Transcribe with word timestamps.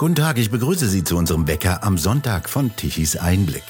Guten 0.00 0.14
Tag, 0.14 0.38
ich 0.38 0.50
begrüße 0.50 0.88
Sie 0.88 1.04
zu 1.04 1.18
unserem 1.18 1.46
Wecker 1.46 1.84
am 1.84 1.98
Sonntag 1.98 2.48
von 2.48 2.74
Tichys 2.74 3.18
Einblick. 3.18 3.64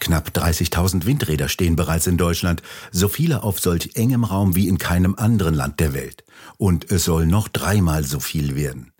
Knapp 0.00 0.28
30.000 0.34 1.06
Windräder 1.06 1.48
stehen 1.48 1.76
bereits 1.76 2.06
in 2.06 2.18
Deutschland, 2.18 2.60
so 2.92 3.08
viele 3.08 3.42
auf 3.42 3.58
solch 3.58 3.92
engem 3.94 4.24
Raum 4.24 4.54
wie 4.54 4.68
in 4.68 4.76
keinem 4.76 5.14
anderen 5.14 5.54
Land 5.54 5.80
der 5.80 5.94
Welt. 5.94 6.24
Und 6.58 6.90
es 6.92 7.04
soll 7.04 7.24
noch 7.24 7.48
dreimal 7.48 8.04
so 8.04 8.20
viel 8.20 8.54
werden. 8.54 8.92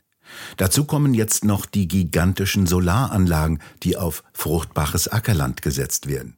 Dazu 0.56 0.84
kommen 0.86 1.12
jetzt 1.12 1.44
noch 1.44 1.66
die 1.66 1.88
gigantischen 1.88 2.66
Solaranlagen, 2.66 3.60
die 3.82 3.98
auf 3.98 4.24
fruchtbares 4.32 5.08
Ackerland 5.08 5.60
gesetzt 5.60 6.08
werden. 6.08 6.35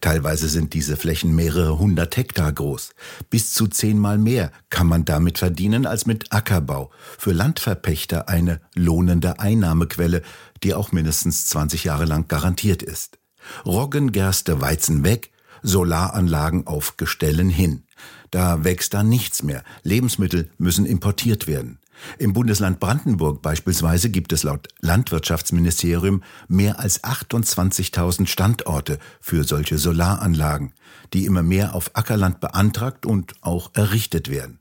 Teilweise 0.00 0.48
sind 0.48 0.74
diese 0.74 0.96
Flächen 0.96 1.34
mehrere 1.34 1.78
hundert 1.78 2.16
Hektar 2.16 2.52
groß. 2.52 2.90
Bis 3.30 3.54
zu 3.54 3.66
zehnmal 3.66 4.18
mehr 4.18 4.52
kann 4.70 4.86
man 4.86 5.04
damit 5.04 5.38
verdienen 5.38 5.86
als 5.86 6.06
mit 6.06 6.32
Ackerbau. 6.32 6.90
Für 7.18 7.32
Landverpächter 7.32 8.28
eine 8.28 8.60
lohnende 8.74 9.40
Einnahmequelle, 9.40 10.22
die 10.62 10.74
auch 10.74 10.92
mindestens 10.92 11.46
20 11.46 11.84
Jahre 11.84 12.04
lang 12.04 12.28
garantiert 12.28 12.82
ist. 12.82 13.18
Roggen, 13.64 14.12
Gerste, 14.12 14.60
Weizen 14.60 15.04
weg, 15.04 15.30
Solaranlagen 15.62 16.66
auf 16.66 16.96
Gestellen 16.96 17.48
hin. 17.48 17.84
Da 18.30 18.64
wächst 18.64 18.94
dann 18.94 19.08
nichts 19.08 19.42
mehr. 19.42 19.62
Lebensmittel 19.82 20.50
müssen 20.58 20.84
importiert 20.84 21.46
werden. 21.46 21.78
Im 22.18 22.32
Bundesland 22.32 22.80
Brandenburg 22.80 23.42
beispielsweise 23.42 24.10
gibt 24.10 24.32
es 24.32 24.42
laut 24.42 24.68
Landwirtschaftsministerium 24.80 26.22
mehr 26.48 26.78
als 26.78 27.02
28.000 27.02 28.26
Standorte 28.26 28.98
für 29.20 29.44
solche 29.44 29.78
Solaranlagen, 29.78 30.72
die 31.12 31.24
immer 31.24 31.42
mehr 31.42 31.74
auf 31.74 31.90
Ackerland 31.94 32.40
beantragt 32.40 33.06
und 33.06 33.34
auch 33.40 33.70
errichtet 33.74 34.30
werden. 34.30 34.60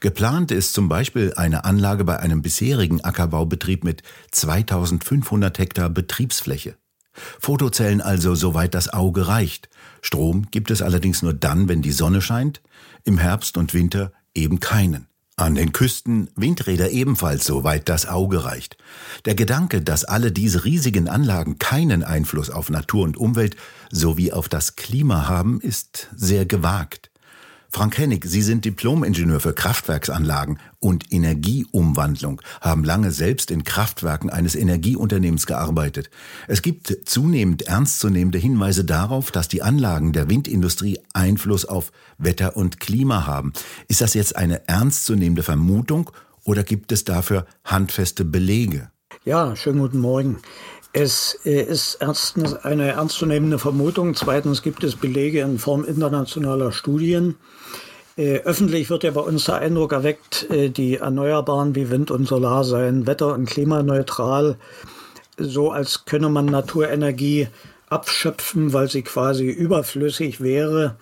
Geplant 0.00 0.50
ist 0.50 0.74
zum 0.74 0.88
Beispiel 0.88 1.34
eine 1.36 1.64
Anlage 1.64 2.04
bei 2.04 2.20
einem 2.20 2.42
bisherigen 2.42 3.02
Ackerbaubetrieb 3.02 3.84
mit 3.84 4.02
2500 4.30 5.58
Hektar 5.58 5.90
Betriebsfläche. 5.90 6.76
Fotozellen 7.12 8.00
also 8.00 8.34
soweit 8.34 8.74
das 8.74 8.92
Auge 8.92 9.28
reicht. 9.28 9.68
Strom 10.00 10.50
gibt 10.50 10.70
es 10.70 10.82
allerdings 10.82 11.22
nur 11.22 11.34
dann, 11.34 11.68
wenn 11.68 11.82
die 11.82 11.92
Sonne 11.92 12.22
scheint, 12.22 12.62
im 13.04 13.18
Herbst 13.18 13.56
und 13.56 13.74
Winter 13.74 14.12
eben 14.34 14.60
keinen. 14.60 15.08
An 15.42 15.56
den 15.56 15.72
Küsten 15.72 16.30
Windräder 16.36 16.90
ebenfalls 16.90 17.44
soweit 17.44 17.88
das 17.88 18.06
Auge 18.06 18.44
reicht. 18.44 18.76
Der 19.24 19.34
Gedanke, 19.34 19.82
dass 19.82 20.04
alle 20.04 20.30
diese 20.30 20.64
riesigen 20.64 21.08
Anlagen 21.08 21.58
keinen 21.58 22.04
Einfluss 22.04 22.48
auf 22.48 22.70
Natur 22.70 23.02
und 23.02 23.16
Umwelt 23.16 23.56
sowie 23.90 24.30
auf 24.30 24.48
das 24.48 24.76
Klima 24.76 25.26
haben, 25.26 25.60
ist 25.60 26.10
sehr 26.14 26.46
gewagt. 26.46 27.11
Frank 27.74 27.96
Hennig, 27.96 28.26
Sie 28.26 28.42
sind 28.42 28.66
Diplomingenieur 28.66 29.40
für 29.40 29.54
Kraftwerksanlagen 29.54 30.58
und 30.78 31.10
Energieumwandlung, 31.10 32.42
haben 32.60 32.84
lange 32.84 33.10
selbst 33.12 33.50
in 33.50 33.64
Kraftwerken 33.64 34.28
eines 34.28 34.54
Energieunternehmens 34.54 35.46
gearbeitet. 35.46 36.10
Es 36.48 36.60
gibt 36.60 36.94
zunehmend 37.06 37.62
ernstzunehmende 37.62 38.36
Hinweise 38.36 38.84
darauf, 38.84 39.30
dass 39.30 39.48
die 39.48 39.62
Anlagen 39.62 40.12
der 40.12 40.28
Windindustrie 40.28 40.98
Einfluss 41.14 41.64
auf 41.64 41.92
Wetter 42.18 42.58
und 42.58 42.78
Klima 42.78 43.26
haben. 43.26 43.54
Ist 43.88 44.02
das 44.02 44.12
jetzt 44.12 44.36
eine 44.36 44.68
ernstzunehmende 44.68 45.42
Vermutung 45.42 46.10
oder 46.44 46.64
gibt 46.64 46.92
es 46.92 47.04
dafür 47.04 47.46
handfeste 47.64 48.26
Belege? 48.26 48.90
Ja, 49.24 49.56
schönen 49.56 49.78
guten 49.78 50.00
Morgen. 50.00 50.42
Es 50.92 51.38
äh, 51.46 51.62
ist 51.62 51.96
erstens 52.00 52.52
eine 52.54 52.90
ernstzunehmende 52.90 53.58
Vermutung. 53.58 54.14
Zweitens 54.14 54.60
gibt 54.60 54.84
es 54.84 54.94
Belege 54.94 55.40
in 55.40 55.58
Form 55.58 55.84
internationaler 55.84 56.70
Studien. 56.70 57.36
Äh, 58.16 58.40
öffentlich 58.40 58.90
wird 58.90 59.04
ja 59.04 59.12
bei 59.12 59.22
uns 59.22 59.44
der 59.44 59.56
Eindruck 59.56 59.92
erweckt, 59.92 60.50
äh, 60.50 60.68
die 60.68 60.96
Erneuerbaren 60.96 61.74
wie 61.74 61.88
Wind 61.88 62.10
und 62.10 62.28
Solar 62.28 62.64
seien 62.64 63.06
wetter- 63.06 63.32
und 63.32 63.46
klimaneutral, 63.46 64.56
so 65.38 65.70
als 65.70 66.04
könne 66.04 66.28
man 66.28 66.44
Naturenergie 66.44 67.48
abschöpfen, 67.88 68.74
weil 68.74 68.90
sie 68.90 69.02
quasi 69.02 69.48
überflüssig 69.48 70.42
wäre. 70.42 70.96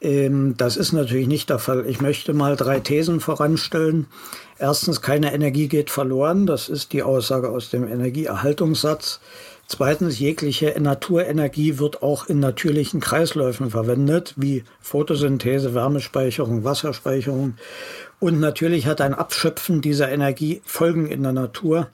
Ähm, 0.00 0.56
das 0.56 0.76
ist 0.76 0.92
natürlich 0.92 1.26
nicht 1.26 1.50
der 1.50 1.58
Fall. 1.58 1.86
Ich 1.88 2.00
möchte 2.00 2.32
mal 2.32 2.56
drei 2.56 2.80
Thesen 2.80 3.20
voranstellen. 3.20 4.06
Erstens, 4.58 5.00
keine 5.00 5.32
Energie 5.32 5.68
geht 5.68 5.90
verloren. 5.90 6.46
Das 6.46 6.68
ist 6.68 6.92
die 6.92 7.02
Aussage 7.02 7.48
aus 7.48 7.70
dem 7.70 7.86
Energieerhaltungssatz. 7.86 9.20
Zweitens, 9.66 10.18
jegliche 10.18 10.74
Naturenergie 10.78 11.78
wird 11.78 12.02
auch 12.02 12.26
in 12.28 12.38
natürlichen 12.38 13.00
Kreisläufen 13.00 13.70
verwendet, 13.70 14.34
wie 14.36 14.62
Photosynthese, 14.80 15.74
Wärmespeicherung, 15.74 16.64
Wasserspeicherung. 16.64 17.54
Und 18.20 18.40
natürlich 18.40 18.86
hat 18.86 19.00
ein 19.00 19.14
Abschöpfen 19.14 19.80
dieser 19.80 20.10
Energie 20.10 20.60
Folgen 20.64 21.06
in 21.06 21.22
der 21.22 21.32
Natur. 21.32 21.88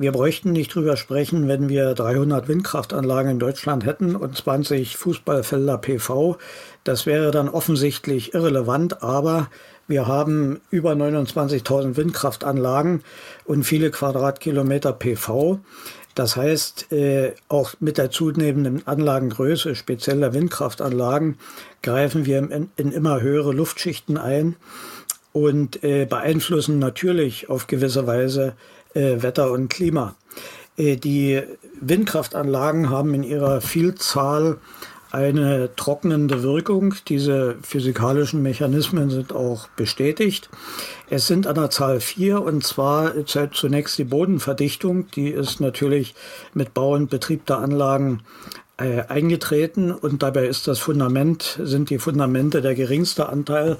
Wir 0.00 0.12
bräuchten 0.12 0.52
nicht 0.52 0.72
drüber 0.72 0.96
sprechen, 0.96 1.48
wenn 1.48 1.68
wir 1.68 1.92
300 1.92 2.46
Windkraftanlagen 2.46 3.32
in 3.32 3.38
Deutschland 3.40 3.84
hätten 3.84 4.14
und 4.14 4.36
20 4.36 4.96
Fußballfelder 4.96 5.76
PV. 5.76 6.38
Das 6.84 7.04
wäre 7.04 7.32
dann 7.32 7.48
offensichtlich 7.48 8.32
irrelevant, 8.32 9.02
aber 9.02 9.50
wir 9.88 10.06
haben 10.06 10.60
über 10.70 10.92
29.000 10.92 11.96
Windkraftanlagen 11.96 13.02
und 13.44 13.64
viele 13.64 13.90
Quadratkilometer 13.90 14.92
PV. 14.92 15.58
Das 16.14 16.36
heißt, 16.36 16.92
äh, 16.92 17.32
auch 17.48 17.74
mit 17.80 17.98
der 17.98 18.12
zunehmenden 18.12 18.86
Anlagengröße 18.86 19.74
spezieller 19.74 20.32
Windkraftanlagen 20.32 21.38
greifen 21.82 22.24
wir 22.24 22.38
in, 22.38 22.70
in 22.76 22.92
immer 22.92 23.20
höhere 23.20 23.52
Luftschichten 23.52 24.16
ein 24.16 24.54
und 25.32 25.82
äh, 25.82 26.06
beeinflussen 26.06 26.78
natürlich 26.78 27.50
auf 27.50 27.66
gewisse 27.66 28.06
Weise 28.06 28.54
äh, 28.94 29.22
Wetter 29.22 29.50
und 29.50 29.68
Klima. 29.68 30.14
Äh, 30.76 30.96
die 30.96 31.42
Windkraftanlagen 31.80 32.90
haben 32.90 33.14
in 33.14 33.22
ihrer 33.22 33.60
Vielzahl 33.60 34.58
eine 35.10 35.70
trocknende 35.76 36.42
Wirkung. 36.42 36.94
Diese 37.08 37.56
physikalischen 37.62 38.42
Mechanismen 38.42 39.10
sind 39.10 39.32
auch 39.32 39.68
bestätigt. 39.68 40.50
Es 41.08 41.26
sind 41.26 41.46
an 41.46 41.54
der 41.54 41.70
Zahl 41.70 42.00
vier 42.00 42.42
und 42.42 42.64
zwar 42.64 43.14
zunächst 43.24 43.96
die 43.96 44.04
Bodenverdichtung. 44.04 45.10
Die 45.12 45.28
ist 45.28 45.60
natürlich 45.60 46.14
mit 46.52 46.74
Bau 46.74 46.94
und 46.94 47.08
Betrieb 47.08 47.46
der 47.46 47.58
Anlagen 47.58 48.20
äh, 48.78 49.02
eingetreten 49.08 49.90
und 49.90 50.22
dabei 50.22 50.46
ist 50.46 50.68
das 50.68 50.78
Fundament, 50.78 51.58
sind 51.60 51.90
die 51.90 51.98
Fundamente 51.98 52.62
der 52.62 52.76
geringste 52.76 53.28
Anteil. 53.28 53.76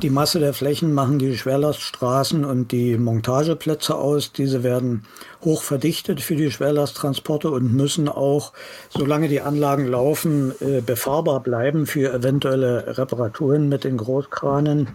Die 0.00 0.08
Masse 0.08 0.38
der 0.38 0.54
Flächen 0.54 0.94
machen 0.94 1.18
die 1.18 1.36
Schwerlaststraßen 1.36 2.46
und 2.46 2.72
die 2.72 2.96
Montageplätze 2.96 3.94
aus. 3.94 4.32
Diese 4.32 4.62
werden 4.62 5.04
hoch 5.44 5.62
verdichtet 5.62 6.22
für 6.22 6.34
die 6.34 6.50
Schwerlasttransporte 6.50 7.50
und 7.50 7.74
müssen 7.74 8.08
auch, 8.08 8.54
solange 8.88 9.28
die 9.28 9.42
Anlagen 9.42 9.86
laufen, 9.86 10.52
äh, 10.60 10.80
befahrbar 10.80 11.40
bleiben 11.40 11.86
für 11.86 12.12
eventuelle 12.12 12.96
Reparaturen 12.96 13.68
mit 13.68 13.84
den 13.84 13.98
Großkranen. 13.98 14.88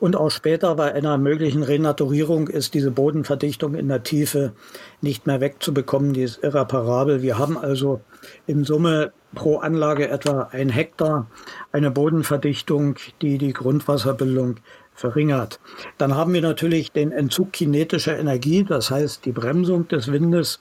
Und 0.00 0.16
auch 0.16 0.30
später 0.30 0.74
bei 0.74 0.92
einer 0.92 1.16
möglichen 1.16 1.62
Renaturierung 1.62 2.48
ist 2.48 2.74
diese 2.74 2.90
Bodenverdichtung 2.90 3.76
in 3.76 3.86
der 3.86 4.02
Tiefe 4.02 4.52
nicht 5.00 5.28
mehr 5.28 5.40
wegzubekommen. 5.40 6.12
Die 6.12 6.22
ist 6.22 6.42
irreparabel. 6.42 7.22
Wir 7.22 7.38
haben 7.38 7.56
also 7.56 8.00
in 8.46 8.64
Summe 8.64 9.12
pro 9.34 9.58
Anlage 9.58 10.08
etwa 10.08 10.48
ein 10.52 10.68
Hektar 10.68 11.26
eine 11.72 11.90
Bodenverdichtung, 11.90 12.96
die 13.22 13.38
die 13.38 13.52
Grundwasserbildung 13.52 14.56
verringert. 14.94 15.60
Dann 15.98 16.14
haben 16.14 16.32
wir 16.34 16.42
natürlich 16.42 16.92
den 16.92 17.12
Entzug 17.12 17.52
kinetischer 17.52 18.18
Energie, 18.18 18.64
das 18.64 18.90
heißt 18.90 19.24
die 19.24 19.32
Bremsung 19.32 19.88
des 19.88 20.12
Windes. 20.12 20.60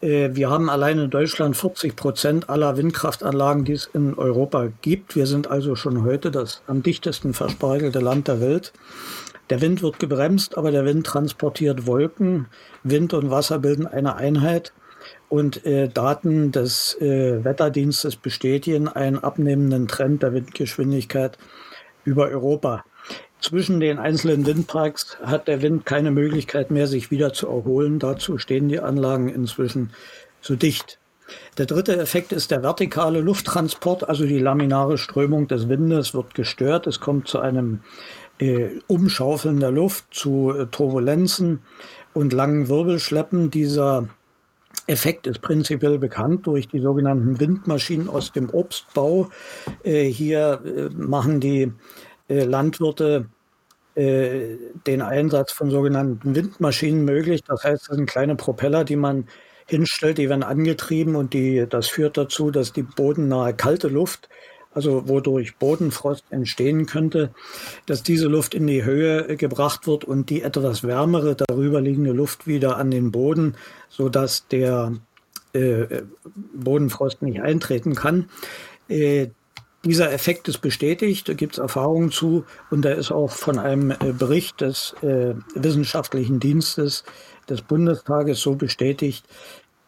Äh, 0.00 0.30
wir 0.32 0.50
haben 0.50 0.68
allein 0.68 0.98
in 0.98 1.10
Deutschland 1.10 1.56
40 1.56 1.94
Prozent 1.94 2.50
aller 2.50 2.76
Windkraftanlagen, 2.76 3.64
die 3.64 3.72
es 3.72 3.88
in 3.92 4.14
Europa 4.14 4.68
gibt. 4.82 5.14
Wir 5.14 5.26
sind 5.26 5.50
also 5.50 5.76
schon 5.76 6.04
heute 6.04 6.30
das 6.30 6.62
am 6.66 6.82
dichtesten 6.82 7.34
verspeichelte 7.34 8.00
Land 8.00 8.28
der 8.28 8.40
Welt. 8.40 8.72
Der 9.50 9.60
Wind 9.60 9.82
wird 9.82 9.98
gebremst, 9.98 10.56
aber 10.56 10.70
der 10.70 10.84
Wind 10.84 11.06
transportiert 11.06 11.86
Wolken. 11.86 12.46
Wind 12.84 13.12
und 13.14 13.30
Wasser 13.30 13.58
bilden 13.58 13.86
eine 13.86 14.14
Einheit. 14.14 14.72
Und 15.30 15.64
äh, 15.64 15.88
Daten 15.88 16.52
des 16.52 17.00
äh, 17.00 17.42
Wetterdienstes 17.44 18.16
bestätigen 18.16 18.88
einen 18.88 19.18
abnehmenden 19.20 19.88
Trend 19.88 20.22
der 20.22 20.34
Windgeschwindigkeit 20.34 21.38
über 22.04 22.28
Europa. 22.28 22.84
Zwischen 23.40 23.80
den 23.80 23.98
einzelnen 23.98 24.44
Windparks 24.44 25.18
hat 25.22 25.48
der 25.48 25.62
Wind 25.62 25.86
keine 25.86 26.10
Möglichkeit 26.10 26.70
mehr, 26.70 26.86
sich 26.86 27.10
wieder 27.10 27.32
zu 27.32 27.46
erholen. 27.46 27.98
Dazu 27.98 28.36
stehen 28.38 28.68
die 28.68 28.80
Anlagen 28.80 29.28
inzwischen 29.28 29.92
zu 30.42 30.56
dicht. 30.56 30.98
Der 31.58 31.66
dritte 31.66 31.96
Effekt 31.96 32.32
ist 32.32 32.50
der 32.50 32.64
vertikale 32.64 33.20
Lufttransport, 33.20 34.08
also 34.08 34.26
die 34.26 34.40
laminare 34.40 34.98
Strömung 34.98 35.46
des 35.46 35.68
Windes 35.68 36.12
wird 36.12 36.34
gestört. 36.34 36.88
Es 36.88 36.98
kommt 36.98 37.28
zu 37.28 37.38
einem 37.38 37.80
äh, 38.40 38.70
Umschaufeln 38.88 39.60
der 39.60 39.70
Luft, 39.70 40.06
zu 40.10 40.52
äh, 40.52 40.66
Turbulenzen 40.66 41.60
und 42.14 42.32
langen 42.32 42.68
Wirbelschleppen. 42.68 43.50
Dieser 43.50 44.08
Effekt 44.86 45.26
ist 45.26 45.40
prinzipiell 45.40 45.98
bekannt 45.98 46.46
durch 46.46 46.68
die 46.68 46.80
sogenannten 46.80 47.40
Windmaschinen 47.40 48.08
aus 48.08 48.32
dem 48.32 48.50
Obstbau. 48.50 49.30
Äh, 49.82 50.04
hier 50.04 50.60
äh, 50.64 50.94
machen 50.94 51.40
die 51.40 51.72
äh, 52.28 52.44
Landwirte 52.44 53.26
den 53.96 55.02
Einsatz 55.02 55.52
von 55.52 55.68
sogenannten 55.68 56.34
Windmaschinen 56.34 57.04
möglich. 57.04 57.42
Das 57.42 57.64
heißt, 57.64 57.88
das 57.88 57.96
sind 57.96 58.08
kleine 58.08 58.36
Propeller, 58.36 58.84
die 58.84 58.96
man 58.96 59.26
hinstellt, 59.66 60.18
die 60.18 60.28
werden 60.28 60.44
angetrieben 60.44 61.16
und 61.16 61.34
die, 61.34 61.66
das 61.68 61.88
führt 61.88 62.16
dazu, 62.16 62.50
dass 62.50 62.72
die 62.72 62.82
bodennahe 62.82 63.52
kalte 63.52 63.88
Luft, 63.88 64.28
also 64.72 65.08
wodurch 65.08 65.56
Bodenfrost 65.56 66.24
entstehen 66.30 66.86
könnte, 66.86 67.30
dass 67.86 68.02
diese 68.02 68.28
Luft 68.28 68.54
in 68.54 68.66
die 68.66 68.84
Höhe 68.84 69.36
gebracht 69.36 69.86
wird 69.86 70.04
und 70.04 70.30
die 70.30 70.42
etwas 70.42 70.84
wärmere 70.84 71.34
darüber 71.34 71.80
liegende 71.80 72.12
Luft 72.12 72.46
wieder 72.46 72.76
an 72.76 72.90
den 72.90 73.10
Boden, 73.10 73.56
sodass 73.90 74.48
der 74.48 74.94
äh, 75.52 76.02
Bodenfrost 76.54 77.20
nicht 77.20 77.42
eintreten 77.42 77.94
kann. 77.94 78.30
Äh, 78.88 79.28
dieser 79.84 80.12
Effekt 80.12 80.48
ist 80.48 80.58
bestätigt, 80.58 81.28
da 81.28 81.34
gibt 81.34 81.54
es 81.54 81.58
Erfahrungen 81.58 82.10
zu 82.10 82.44
und 82.70 82.84
da 82.84 82.92
ist 82.92 83.10
auch 83.10 83.30
von 83.30 83.58
einem 83.58 83.90
äh, 83.90 84.12
Bericht 84.12 84.60
des 84.60 84.94
äh, 85.02 85.34
Wissenschaftlichen 85.54 86.38
Dienstes 86.38 87.04
des 87.48 87.62
Bundestages 87.62 88.40
so 88.40 88.54
bestätigt. 88.54 89.24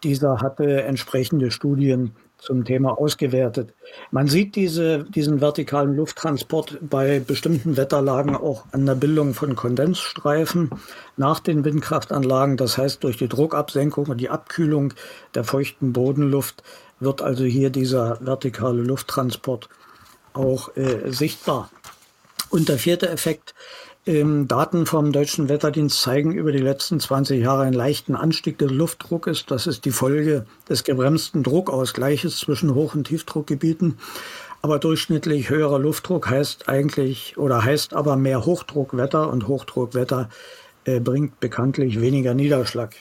Dieser 0.03 0.41
hatte 0.41 0.83
entsprechende 0.83 1.51
Studien 1.51 2.13
zum 2.43 2.65
Thema 2.65 2.99
ausgewertet. 2.99 3.73
Man 4.11 4.27
sieht 4.27 4.56
diese, 4.56 5.05
diesen 5.05 5.41
vertikalen 5.41 5.94
Lufttransport 5.94 6.79
bei 6.81 7.21
bestimmten 7.21 7.77
Wetterlagen 7.77 8.35
auch 8.35 8.65
an 8.73 8.85
der 8.85 8.97
Bildung 8.97 9.33
von 9.33 9.55
Kondensstreifen 9.55 10.71
nach 11.17 11.39
den 11.39 11.65
Windkraftanlagen. 11.65 12.56
Das 12.56 12.77
heißt, 12.77 13.05
durch 13.05 13.17
die 13.17 13.29
Druckabsenkung 13.29 14.06
und 14.06 14.19
die 14.19 14.29
Abkühlung 14.29 14.93
der 15.37 15.44
feuchten 15.44 15.93
Bodenluft 15.93 16.65
wird 16.99 17.23
also 17.23 17.44
hier 17.44 17.71
dieser 17.71 18.19
vertikale 18.21 18.83
Lufttransport 18.83 19.69
auch 20.33 20.77
äh, 20.77 21.12
sichtbar. 21.12 21.71
Und 22.50 22.69
der 22.69 22.79
vierte 22.79 23.09
Effekt 23.09 23.55
ähm, 24.07 24.49
Daten 24.49 24.87
vom 24.87 25.13
Deutschen 25.13 25.49
Wetterdienst 25.49 26.03
zeigen 26.03 26.33
über 26.33 26.51
die 26.51 26.59
letzten 26.59 26.99
20 26.99 27.41
Jahre 27.41 27.63
einen 27.63 27.73
leichten 27.73 28.17
Anstieg 28.17 28.59
des 28.59 28.71
Luftdruckes. 28.71 29.47
Das 29.47 29.67
ist 29.67 29.85
die 29.85 29.93
Folge 29.93 30.45
des 30.69 30.83
gebremsten 30.85 31.43
Druckausgleiches 31.43 32.39
zwischen 32.39 32.75
Hoch- 32.75 32.95
und 32.95 33.05
Tiefdruckgebieten. 33.05 33.99
Aber 34.61 34.79
durchschnittlich 34.79 35.51
höherer 35.51 35.79
Luftdruck 35.79 36.29
heißt 36.29 36.69
eigentlich 36.69 37.37
oder 37.37 37.65
heißt 37.65 37.95
aber 37.95 38.17
mehr 38.17 38.45
Hochdruckwetter 38.45 39.31
und 39.31 39.49
Hochdruckwetter 39.49 40.29
äh, 40.85 41.01
bringt 41.01 41.39
bekanntlich 41.41 42.01
weniger 42.01 42.35
Niederschlag. 42.35 42.95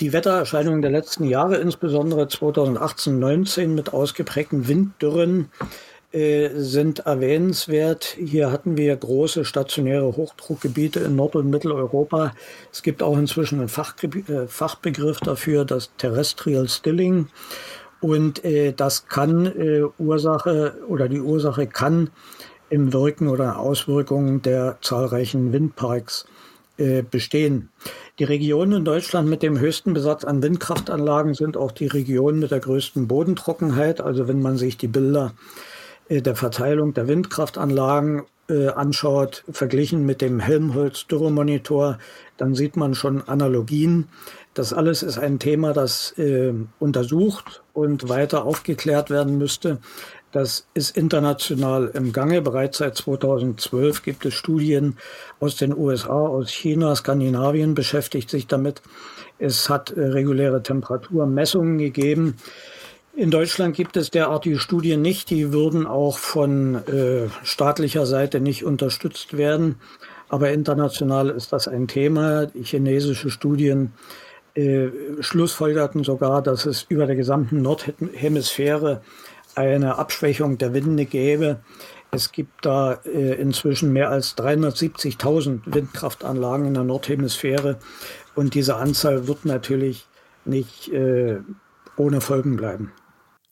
Die 0.00 0.12
Wettererscheinungen 0.12 0.82
der 0.82 0.90
letzten 0.90 1.24
Jahre, 1.24 1.56
insbesondere 1.56 2.28
2018, 2.28 3.18
19 3.18 3.74
mit 3.74 3.92
ausgeprägten 3.92 4.66
Winddürren, 4.66 5.50
sind 6.14 7.00
erwähnenswert. 7.00 8.04
Hier 8.04 8.52
hatten 8.52 8.76
wir 8.76 8.94
große 8.94 9.44
stationäre 9.44 10.16
Hochdruckgebiete 10.16 11.00
in 11.00 11.16
Nord- 11.16 11.34
und 11.34 11.50
Mitteleuropa. 11.50 12.34
Es 12.72 12.82
gibt 12.82 13.02
auch 13.02 13.18
inzwischen 13.18 13.58
einen 13.58 13.68
äh, 13.68 14.46
Fachbegriff 14.46 15.18
dafür, 15.18 15.64
das 15.64 15.90
Terrestrial 15.98 16.68
Stilling. 16.68 17.26
Und 18.00 18.44
äh, 18.44 18.72
das 18.72 19.08
kann 19.08 19.46
äh, 19.46 19.82
Ursache 19.98 20.76
oder 20.88 21.08
die 21.08 21.20
Ursache 21.20 21.66
kann 21.66 22.10
im 22.70 22.92
Wirken 22.92 23.28
oder 23.28 23.58
Auswirkungen 23.58 24.42
der 24.42 24.78
zahlreichen 24.82 25.52
Windparks 25.52 26.26
äh, 26.76 27.02
bestehen. 27.02 27.70
Die 28.18 28.24
Regionen 28.24 28.72
in 28.72 28.84
Deutschland 28.84 29.28
mit 29.28 29.42
dem 29.42 29.58
höchsten 29.58 29.94
Besatz 29.94 30.24
an 30.24 30.42
Windkraftanlagen 30.42 31.34
sind 31.34 31.56
auch 31.56 31.72
die 31.72 31.86
Regionen 31.86 32.38
mit 32.38 32.50
der 32.50 32.60
größten 32.60 33.08
Bodentrockenheit. 33.08 34.00
Also 34.00 34.28
wenn 34.28 34.42
man 34.42 34.58
sich 34.58 34.76
die 34.76 34.88
Bilder 34.88 35.32
äh, 35.32 35.73
der 36.08 36.36
Verteilung 36.36 36.94
der 36.94 37.08
Windkraftanlagen 37.08 38.22
äh, 38.48 38.68
anschaut, 38.68 39.44
verglichen 39.50 40.04
mit 40.04 40.20
dem 40.20 40.40
Helmholtz-Dürremonitor, 40.40 41.98
dann 42.36 42.54
sieht 42.54 42.76
man 42.76 42.94
schon 42.94 43.26
Analogien. 43.26 44.08
Das 44.52 44.72
alles 44.72 45.02
ist 45.02 45.18
ein 45.18 45.38
Thema, 45.38 45.72
das 45.72 46.12
äh, 46.18 46.52
untersucht 46.78 47.62
und 47.72 48.08
weiter 48.08 48.44
aufgeklärt 48.44 49.10
werden 49.10 49.38
müsste. 49.38 49.78
Das 50.30 50.66
ist 50.74 50.96
international 50.96 51.92
im 51.94 52.12
Gange. 52.12 52.42
Bereits 52.42 52.78
seit 52.78 52.96
2012 52.96 54.02
gibt 54.02 54.26
es 54.26 54.34
Studien 54.34 54.96
aus 55.38 55.56
den 55.56 55.76
USA, 55.76 56.12
aus 56.12 56.50
China, 56.50 56.94
Skandinavien 56.96 57.74
beschäftigt 57.74 58.28
sich 58.28 58.46
damit. 58.46 58.82
Es 59.38 59.70
hat 59.70 59.90
äh, 59.90 60.00
reguläre 60.00 60.62
Temperaturmessungen 60.62 61.78
gegeben. 61.78 62.36
In 63.16 63.30
Deutschland 63.30 63.76
gibt 63.76 63.96
es 63.96 64.10
derartige 64.10 64.58
Studien 64.58 65.00
nicht. 65.00 65.30
Die 65.30 65.52
würden 65.52 65.86
auch 65.86 66.18
von 66.18 66.74
äh, 66.86 67.28
staatlicher 67.44 68.06
Seite 68.06 68.40
nicht 68.40 68.64
unterstützt 68.64 69.36
werden. 69.36 69.76
Aber 70.28 70.50
international 70.50 71.30
ist 71.30 71.52
das 71.52 71.68
ein 71.68 71.86
Thema. 71.86 72.48
Chinesische 72.60 73.30
Studien 73.30 73.92
äh, 74.54 74.88
schlussfolgerten 75.20 76.02
sogar, 76.02 76.42
dass 76.42 76.66
es 76.66 76.86
über 76.88 77.06
der 77.06 77.14
gesamten 77.14 77.62
Nordhemisphäre 77.62 79.00
eine 79.54 79.96
Abschwächung 79.96 80.58
der 80.58 80.74
Winde 80.74 81.04
gäbe. 81.04 81.60
Es 82.10 82.32
gibt 82.32 82.66
da 82.66 82.94
äh, 83.04 83.34
inzwischen 83.34 83.92
mehr 83.92 84.10
als 84.10 84.36
370.000 84.36 85.60
Windkraftanlagen 85.66 86.66
in 86.66 86.74
der 86.74 86.84
Nordhemisphäre. 86.84 87.78
Und 88.34 88.54
diese 88.54 88.74
Anzahl 88.74 89.28
wird 89.28 89.44
natürlich 89.44 90.08
nicht 90.44 90.92
äh, 90.92 91.38
ohne 91.96 92.20
Folgen 92.20 92.56
bleiben. 92.56 92.90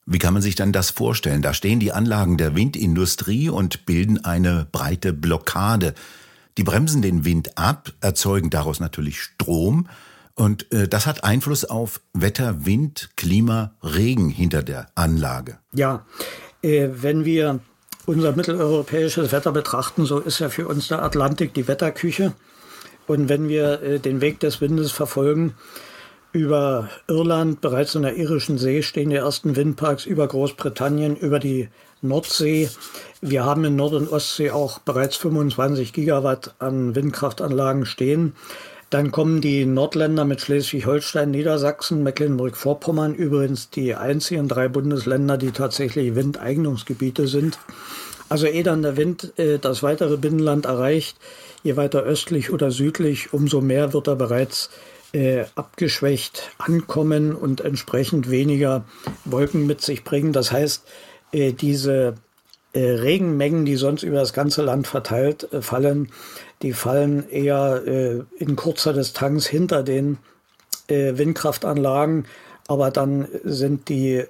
Wie 0.05 0.19
kann 0.19 0.35
man 0.35 0.43
sich 0.43 0.55
dann 0.55 0.73
das 0.73 0.91
vorstellen? 0.91 1.43
Da 1.43 1.55
stehen 1.55 1.81
die 1.81 1.93
Anlagen 1.93 2.37
der 2.37 2.55
Windindustrie 2.55 3.49
und 3.49 3.87
bilden 3.87 4.25
eine 4.25 4.67
breite 4.73 5.13
Blockade. 5.13 5.95
Die 6.59 6.65
bremsen 6.65 7.03
den 7.03 7.25
Wind 7.25 7.57
ab, 7.57 7.93
erzeugen 8.01 8.51
daraus 8.51 8.81
natürlich 8.81 9.21
Strom 9.21 9.89
und 10.35 10.73
äh, 10.73 10.89
das 10.89 11.07
hat 11.07 11.25
Einfluss 11.25 11.65
auf 11.65 12.01
Wetter, 12.15 12.65
Wind, 12.65 13.11
Klima, 13.17 13.73
Regen 13.83 14.31
hinter 14.31 14.63
der 14.63 14.87
Anlage. 14.95 15.59
Ja, 15.73 16.05
äh, 16.63 16.89
wenn 16.93 17.25
wir 17.25 17.61
unser 18.07 18.35
mitteleuropäisches 18.35 19.33
Wetter 19.33 19.53
betrachten, 19.53 20.07
so 20.07 20.19
ist 20.19 20.39
ja 20.39 20.49
für 20.49 20.67
uns 20.67 20.89
der 20.89 21.03
Atlantik 21.03 21.55
die 21.55 21.69
Wetterküche. 21.69 22.33
Und 23.07 23.29
wenn 23.29 23.49
wir 23.49 23.83
äh, 23.83 23.99
den 23.99 24.21
Weg 24.21 24.41
des 24.41 24.61
Windes 24.61 24.91
verfolgen, 24.91 25.55
über 26.33 26.89
Irland, 27.09 27.61
bereits 27.61 27.95
in 27.95 28.03
der 28.03 28.17
irischen 28.17 28.59
See 28.59 28.83
stehen 28.83 29.11
die 29.11 29.17
ersten 29.17 29.55
Windparks, 29.57 30.07
über 30.07 30.27
Großbritannien, 30.27 31.17
über 31.17 31.39
die 31.39 31.69
Nordsee. 32.01 32.69
Wir 33.21 33.45
haben 33.45 33.65
in 33.65 33.77
Nord- 33.77 33.95
und 33.95 34.11
Ostsee 34.11 34.51
auch 34.51 34.79
bereits 34.81 35.17
25 35.17 35.93
Gigawatt 35.93 36.55
an 36.59 36.95
Windkraftanlagen 36.95 37.87
stehen. 37.87 38.35
Dann 38.91 39.11
kommen 39.11 39.41
die 39.41 39.65
Nordländer 39.65 40.25
mit 40.25 40.41
Schleswig-Holstein, 40.41 41.31
Niedersachsen, 41.31 42.03
Mecklenburg-Vorpommern, 42.03 43.15
übrigens 43.15 43.71
die 43.71 43.95
einzigen 43.95 44.49
drei 44.49 44.69
Bundesländer, 44.69 45.39
die 45.39 45.53
tatsächlich 45.53 46.15
Windeignungsgebiete 46.15 47.27
sind. 47.27 47.59
Also 48.29 48.47
ehe 48.47 48.63
dann 48.63 48.83
der 48.83 48.97
Wind 48.97 49.33
äh, 49.39 49.59
das 49.59 49.83
weitere 49.83 50.17
Binnenland 50.17 50.67
erreicht, 50.67 51.17
je 51.63 51.77
weiter 51.77 52.03
östlich 52.03 52.51
oder 52.51 52.71
südlich, 52.71 53.33
umso 53.33 53.61
mehr 53.61 53.93
wird 53.93 54.09
er 54.09 54.17
bereits 54.17 54.71
äh, 55.13 55.45
abgeschwächt 55.55 56.51
ankommen 56.59 57.35
und 57.35 57.61
entsprechend 57.61 58.31
weniger 58.31 58.85
Wolken 59.25 59.67
mit 59.67 59.81
sich 59.81 60.05
bringen. 60.05 60.33
Das 60.33 60.53
heißt, 60.53 60.85
äh, 61.33 61.53
diese 61.53 62.15
äh, 62.73 62.81
Regenmengen, 62.81 63.65
die 63.65 63.77
sonst 63.77 64.03
über 64.03 64.19
das 64.19 64.33
ganze 64.33 64.63
Land 64.63 64.87
verteilt 64.87 65.53
äh, 65.53 65.61
fallen, 65.61 66.09
die 66.63 66.73
fallen 66.73 67.29
eher 67.29 67.83
äh, 67.87 68.23
in 68.39 68.57
kurzer 68.57 68.93
Distanz 68.93 69.47
hinter 69.47 69.83
den 69.83 70.19
äh, 70.89 71.17
Windkraftanlagen. 71.17 72.27
Aber 72.69 72.93
dann 72.93 73.27
sind 73.43 73.89
die 73.89 74.23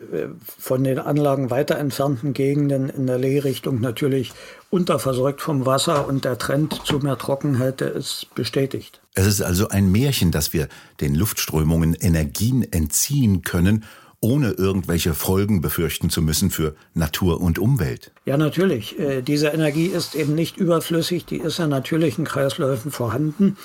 von 0.59 0.83
den 0.83 0.99
Anlagen 0.99 1.51
weiter 1.51 1.77
entfernten 1.77 2.33
Gegenden 2.33 2.89
in 2.89 3.07
der 3.07 3.19
Lehrichtung 3.19 3.81
natürlich 3.81 4.33
unterversorgt 4.73 5.43
vom 5.43 5.67
Wasser 5.67 6.09
und 6.09 6.25
der 6.25 6.39
Trend 6.39 6.81
zu 6.85 6.99
mehr 6.99 7.19
Trockenheit, 7.19 7.81
der 7.81 7.93
ist 7.93 8.29
bestätigt. 8.35 9.03
Es 9.15 9.27
ist 9.27 9.43
also 9.43 9.69
ein 9.69 9.93
Märchen, 9.93 10.31
dass 10.31 10.55
wir 10.55 10.67
den 11.01 11.15
Luftströmungen 11.15 11.93
Energien 11.95 12.67
entziehen 12.73 13.43
können, 13.43 13.85
ohne 14.21 14.53
irgendwelche 14.53 15.13
Folgen 15.13 15.61
befürchten 15.61 16.09
zu 16.09 16.23
müssen 16.23 16.51
für 16.51 16.75
Natur 16.95 17.41
und 17.41 17.59
Umwelt. 17.59 18.13
Ja, 18.25 18.39
natürlich. 18.39 18.99
Äh, 18.99 19.21
diese 19.21 19.49
Energie 19.49 19.87
ist 19.87 20.15
eben 20.15 20.35
nicht 20.35 20.57
überflüssig, 20.57 21.27
die 21.27 21.39
ist 21.39 21.59
in 21.59 21.69
natürlichen 21.69 22.25
Kreisläufen 22.25 22.93
vorhanden. 22.93 23.59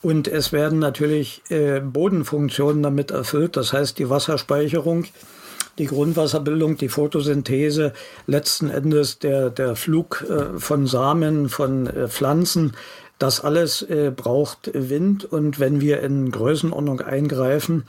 Und 0.00 0.28
es 0.28 0.52
werden 0.52 0.78
natürlich 0.78 1.42
äh, 1.50 1.80
Bodenfunktionen 1.80 2.82
damit 2.82 3.10
erfüllt, 3.10 3.56
das 3.56 3.72
heißt 3.72 3.98
die 3.98 4.08
Wasserspeicherung, 4.08 5.04
die 5.78 5.86
Grundwasserbildung, 5.86 6.76
die 6.76 6.88
Photosynthese, 6.88 7.92
letzten 8.26 8.70
Endes 8.70 9.18
der, 9.18 9.50
der 9.50 9.76
Flug 9.76 10.24
äh, 10.28 10.58
von 10.58 10.86
Samen, 10.86 11.48
von 11.48 11.88
Pflanzen, 12.08 12.72
das 13.18 13.42
alles 13.42 13.82
äh, 13.82 14.12
braucht 14.14 14.70
Wind 14.74 15.24
und 15.24 15.60
wenn 15.60 15.80
wir 15.80 16.00
in 16.00 16.30
Größenordnung 16.30 17.00
eingreifen, 17.00 17.84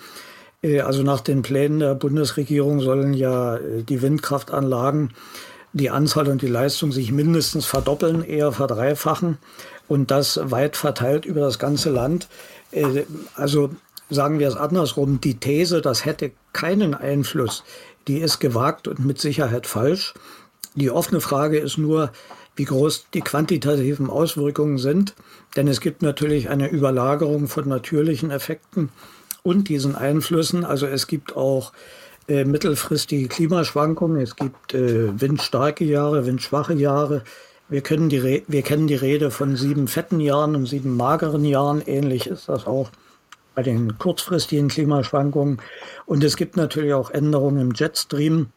äh, 0.62 0.82
also 0.82 1.04
nach 1.04 1.22
den 1.22 1.42
Plänen 1.42 1.80
der 1.80 1.96
Bundesregierung 1.96 2.80
sollen 2.80 3.14
ja 3.14 3.58
äh, 3.58 3.84
die 3.84 4.02
Windkraftanlagen 4.02 5.12
die 5.74 5.90
Anzahl 5.90 6.30
und 6.30 6.42
die 6.42 6.48
Leistung 6.48 6.94
sich 6.94 7.12
mindestens 7.12 7.66
verdoppeln, 7.66 8.24
eher 8.24 8.54
verdreifachen. 8.54 9.38
und 9.88 10.10
das 10.10 10.40
weit 10.42 10.78
verteilt 10.78 11.26
über 11.26 11.42
das 11.42 11.60
ganze 11.60 11.90
Land. 11.90 12.28
Äh, 12.72 13.04
also 13.36 13.70
sagen 14.10 14.40
wir 14.40 14.48
es 14.48 14.56
andersrum, 14.56 15.20
die 15.22 15.40
These, 15.40 15.82
das 15.82 16.06
hätte 16.06 16.32
keinen 16.54 16.94
Einfluss, 16.94 17.64
die 18.08 18.20
ist 18.20 18.40
gewagt 18.40 18.88
und 18.88 19.04
mit 19.04 19.20
Sicherheit 19.20 19.68
falsch. 19.68 20.14
Die 20.76 20.92
offene 20.92 21.22
Frage 21.22 21.58
ist 21.58 21.78
nur, 21.78 22.12
wie 22.56 22.66
groß 22.66 23.08
die 23.14 23.22
quantitativen 23.22 24.10
Auswirkungen 24.10 24.78
sind. 24.78 25.16
Denn 25.56 25.68
es 25.68 25.82
gibt 25.82 26.02
natürlich 26.02 26.50
eine 26.50 26.70
Überlagerung 26.70 27.48
von 27.48 27.68
natürlichen 27.68 28.32
Effekten 28.32 28.90
und 29.44 29.70
diesen 29.70 29.96
Einflüssen. 29.96 30.66
Also 30.66 30.86
es 30.86 31.08
gibt 31.08 31.36
auch 31.36 31.74
äh, 32.28 32.46
mittelfristige 32.46 33.28
Klimaschwankungen, 33.28 34.20
es 34.20 34.36
gibt 34.36 34.74
äh, 34.74 35.20
windstarke 35.20 35.86
Jahre, 35.86 36.26
windschwache 36.26 36.74
Jahre. 36.74 37.24
Wir, 37.70 37.82
können 37.82 38.10
die 38.10 38.44
wir 38.48 38.62
kennen 38.62 38.88
die 38.88 38.96
Rede 38.96 39.32
von 39.32 39.56
sieben 39.56 39.88
fetten 39.88 40.20
Jahren 40.20 40.56
und 40.56 40.68
sieben 40.68 40.96
mageren 40.96 41.46
Jahren. 41.46 41.82
Ähnlich 41.86 42.28
ist 42.28 42.50
das 42.50 42.68
auch 42.68 42.90
bei 43.56 43.64
den 43.64 43.98
kurzfristigen 43.98 44.68
Klimaschwankungen. 44.68 45.62
Und 46.06 46.24
es 46.24 46.38
gibt 46.38 46.58
natürlich 46.58 46.94
auch 46.94 47.10
Änderungen 47.10 47.60
im 47.60 47.72
Jetstream. 47.74 48.48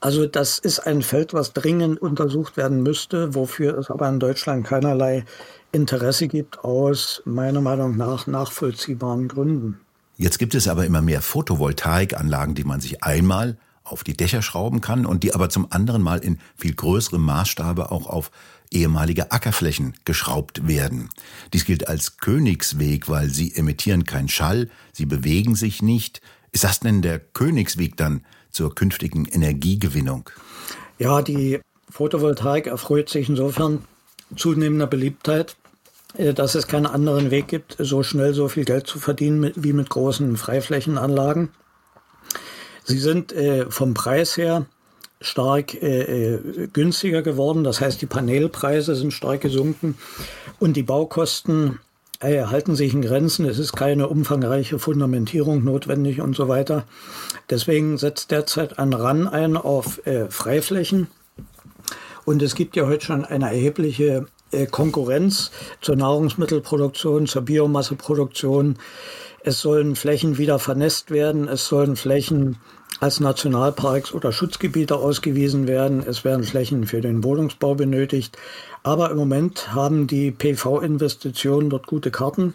Also 0.00 0.26
das 0.26 0.58
ist 0.58 0.80
ein 0.80 1.02
Feld, 1.02 1.32
was 1.32 1.52
dringend 1.52 2.02
untersucht 2.02 2.56
werden 2.56 2.82
müsste, 2.82 3.34
wofür 3.34 3.78
es 3.78 3.90
aber 3.90 4.08
in 4.08 4.18
Deutschland 4.18 4.66
keinerlei 4.66 5.24
Interesse 5.72 6.28
gibt, 6.28 6.64
aus 6.64 7.22
meiner 7.24 7.60
Meinung 7.60 7.96
nach 7.96 8.26
nachvollziehbaren 8.26 9.28
Gründen. 9.28 9.80
Jetzt 10.16 10.38
gibt 10.38 10.54
es 10.54 10.66
aber 10.66 10.86
immer 10.86 11.02
mehr 11.02 11.20
Photovoltaikanlagen, 11.20 12.54
die 12.54 12.64
man 12.64 12.80
sich 12.80 13.04
einmal 13.04 13.58
auf 13.86 14.04
die 14.04 14.16
Dächer 14.16 14.42
schrauben 14.42 14.80
kann 14.80 15.06
und 15.06 15.22
die 15.22 15.34
aber 15.34 15.48
zum 15.48 15.70
anderen 15.70 16.02
Mal 16.02 16.18
in 16.18 16.38
viel 16.56 16.74
größerem 16.74 17.22
Maßstabe 17.22 17.90
auch 17.90 18.06
auf 18.06 18.30
ehemalige 18.70 19.30
Ackerflächen 19.30 19.94
geschraubt 20.04 20.66
werden. 20.66 21.08
Dies 21.52 21.64
gilt 21.64 21.88
als 21.88 22.18
Königsweg, 22.18 23.08
weil 23.08 23.28
sie 23.28 23.54
emittieren 23.54 24.04
keinen 24.04 24.28
Schall, 24.28 24.68
sie 24.92 25.06
bewegen 25.06 25.54
sich 25.54 25.82
nicht. 25.82 26.20
Ist 26.52 26.64
das 26.64 26.80
denn 26.80 27.02
der 27.02 27.18
Königsweg 27.18 27.96
dann 27.96 28.24
zur 28.50 28.74
künftigen 28.74 29.26
Energiegewinnung? 29.26 30.30
Ja, 30.98 31.22
die 31.22 31.60
Photovoltaik 31.90 32.66
erfreut 32.66 33.08
sich 33.08 33.28
insofern 33.28 33.84
zunehmender 34.34 34.86
Beliebtheit, 34.86 35.56
äh, 36.16 36.34
dass 36.34 36.54
es 36.54 36.66
keinen 36.66 36.86
anderen 36.86 37.30
Weg 37.30 37.48
gibt, 37.48 37.76
so 37.78 38.02
schnell 38.02 38.34
so 38.34 38.48
viel 38.48 38.64
Geld 38.64 38.86
zu 38.86 38.98
verdienen 38.98 39.52
wie 39.54 39.72
mit 39.72 39.90
großen 39.90 40.36
Freiflächenanlagen. 40.36 41.50
Sie 42.88 42.98
sind 42.98 43.32
äh, 43.32 43.68
vom 43.68 43.94
Preis 43.94 44.36
her 44.36 44.66
stark 45.20 45.74
äh, 45.74 46.34
äh, 46.34 46.68
günstiger 46.72 47.22
geworden. 47.22 47.64
Das 47.64 47.80
heißt, 47.80 48.00
die 48.00 48.06
Panelpreise 48.06 48.94
sind 48.94 49.12
stark 49.12 49.40
gesunken 49.40 49.98
und 50.60 50.76
die 50.76 50.84
Baukosten 50.84 51.80
äh, 52.20 52.44
halten 52.44 52.76
sich 52.76 52.94
in 52.94 53.02
Grenzen. 53.02 53.44
Es 53.44 53.58
ist 53.58 53.72
keine 53.72 54.08
umfangreiche 54.08 54.78
Fundamentierung 54.78 55.64
notwendig 55.64 56.20
und 56.20 56.36
so 56.36 56.46
weiter. 56.46 56.84
Deswegen 57.50 57.98
setzt 57.98 58.30
derzeit 58.30 58.78
ein 58.78 58.92
RAN 58.92 59.26
ein 59.26 59.56
auf 59.56 60.06
äh, 60.06 60.30
Freiflächen. 60.30 61.08
Und 62.24 62.40
es 62.40 62.54
gibt 62.54 62.76
ja 62.76 62.86
heute 62.86 63.04
schon 63.04 63.24
eine 63.24 63.46
erhebliche 63.46 64.26
äh, 64.52 64.66
Konkurrenz 64.66 65.50
zur 65.80 65.96
Nahrungsmittelproduktion, 65.96 67.26
zur 67.26 67.42
Biomasseproduktion. 67.42 68.78
Es 69.40 69.60
sollen 69.60 69.94
Flächen 69.94 70.38
wieder 70.38 70.58
vernässt 70.58 71.10
werden. 71.10 71.48
Es 71.48 71.66
sollen 71.66 71.96
Flächen 71.96 72.56
als 73.00 73.20
Nationalparks 73.20 74.12
oder 74.12 74.32
Schutzgebiete 74.32 74.96
ausgewiesen 74.96 75.66
werden. 75.66 76.02
Es 76.06 76.24
werden 76.24 76.44
Flächen 76.44 76.86
für 76.86 77.00
den 77.00 77.22
Wohnungsbau 77.24 77.74
benötigt. 77.74 78.36
Aber 78.82 79.10
im 79.10 79.16
Moment 79.16 79.74
haben 79.74 80.06
die 80.06 80.30
PV-Investitionen 80.30 81.70
dort 81.70 81.86
gute 81.86 82.10
Karten, 82.10 82.54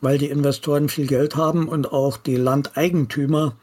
weil 0.00 0.18
die 0.18 0.28
Investoren 0.28 0.88
viel 0.88 1.06
Geld 1.06 1.36
haben 1.36 1.68
und 1.68 1.92
auch 1.92 2.16
die 2.16 2.36
Landeigentümer 2.36 3.54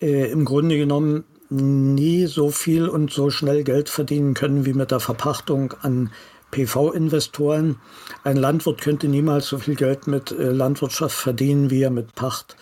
äh, 0.00 0.30
im 0.30 0.44
Grunde 0.44 0.76
genommen 0.76 1.24
nie 1.50 2.26
so 2.26 2.50
viel 2.50 2.88
und 2.88 3.12
so 3.12 3.28
schnell 3.28 3.62
Geld 3.62 3.90
verdienen 3.90 4.32
können 4.34 4.64
wie 4.64 4.72
mit 4.72 4.90
der 4.90 5.00
Verpachtung 5.00 5.74
an 5.82 6.10
PV-Investoren. 6.50 7.76
Ein 8.24 8.36
Landwirt 8.36 8.80
könnte 8.80 9.08
niemals 9.08 9.48
so 9.48 9.58
viel 9.58 9.74
Geld 9.74 10.06
mit 10.06 10.30
äh, 10.30 10.50
Landwirtschaft 10.50 11.16
verdienen, 11.16 11.70
wie 11.70 11.82
er 11.82 11.90
mit 11.90 12.14
Pacht 12.14 12.56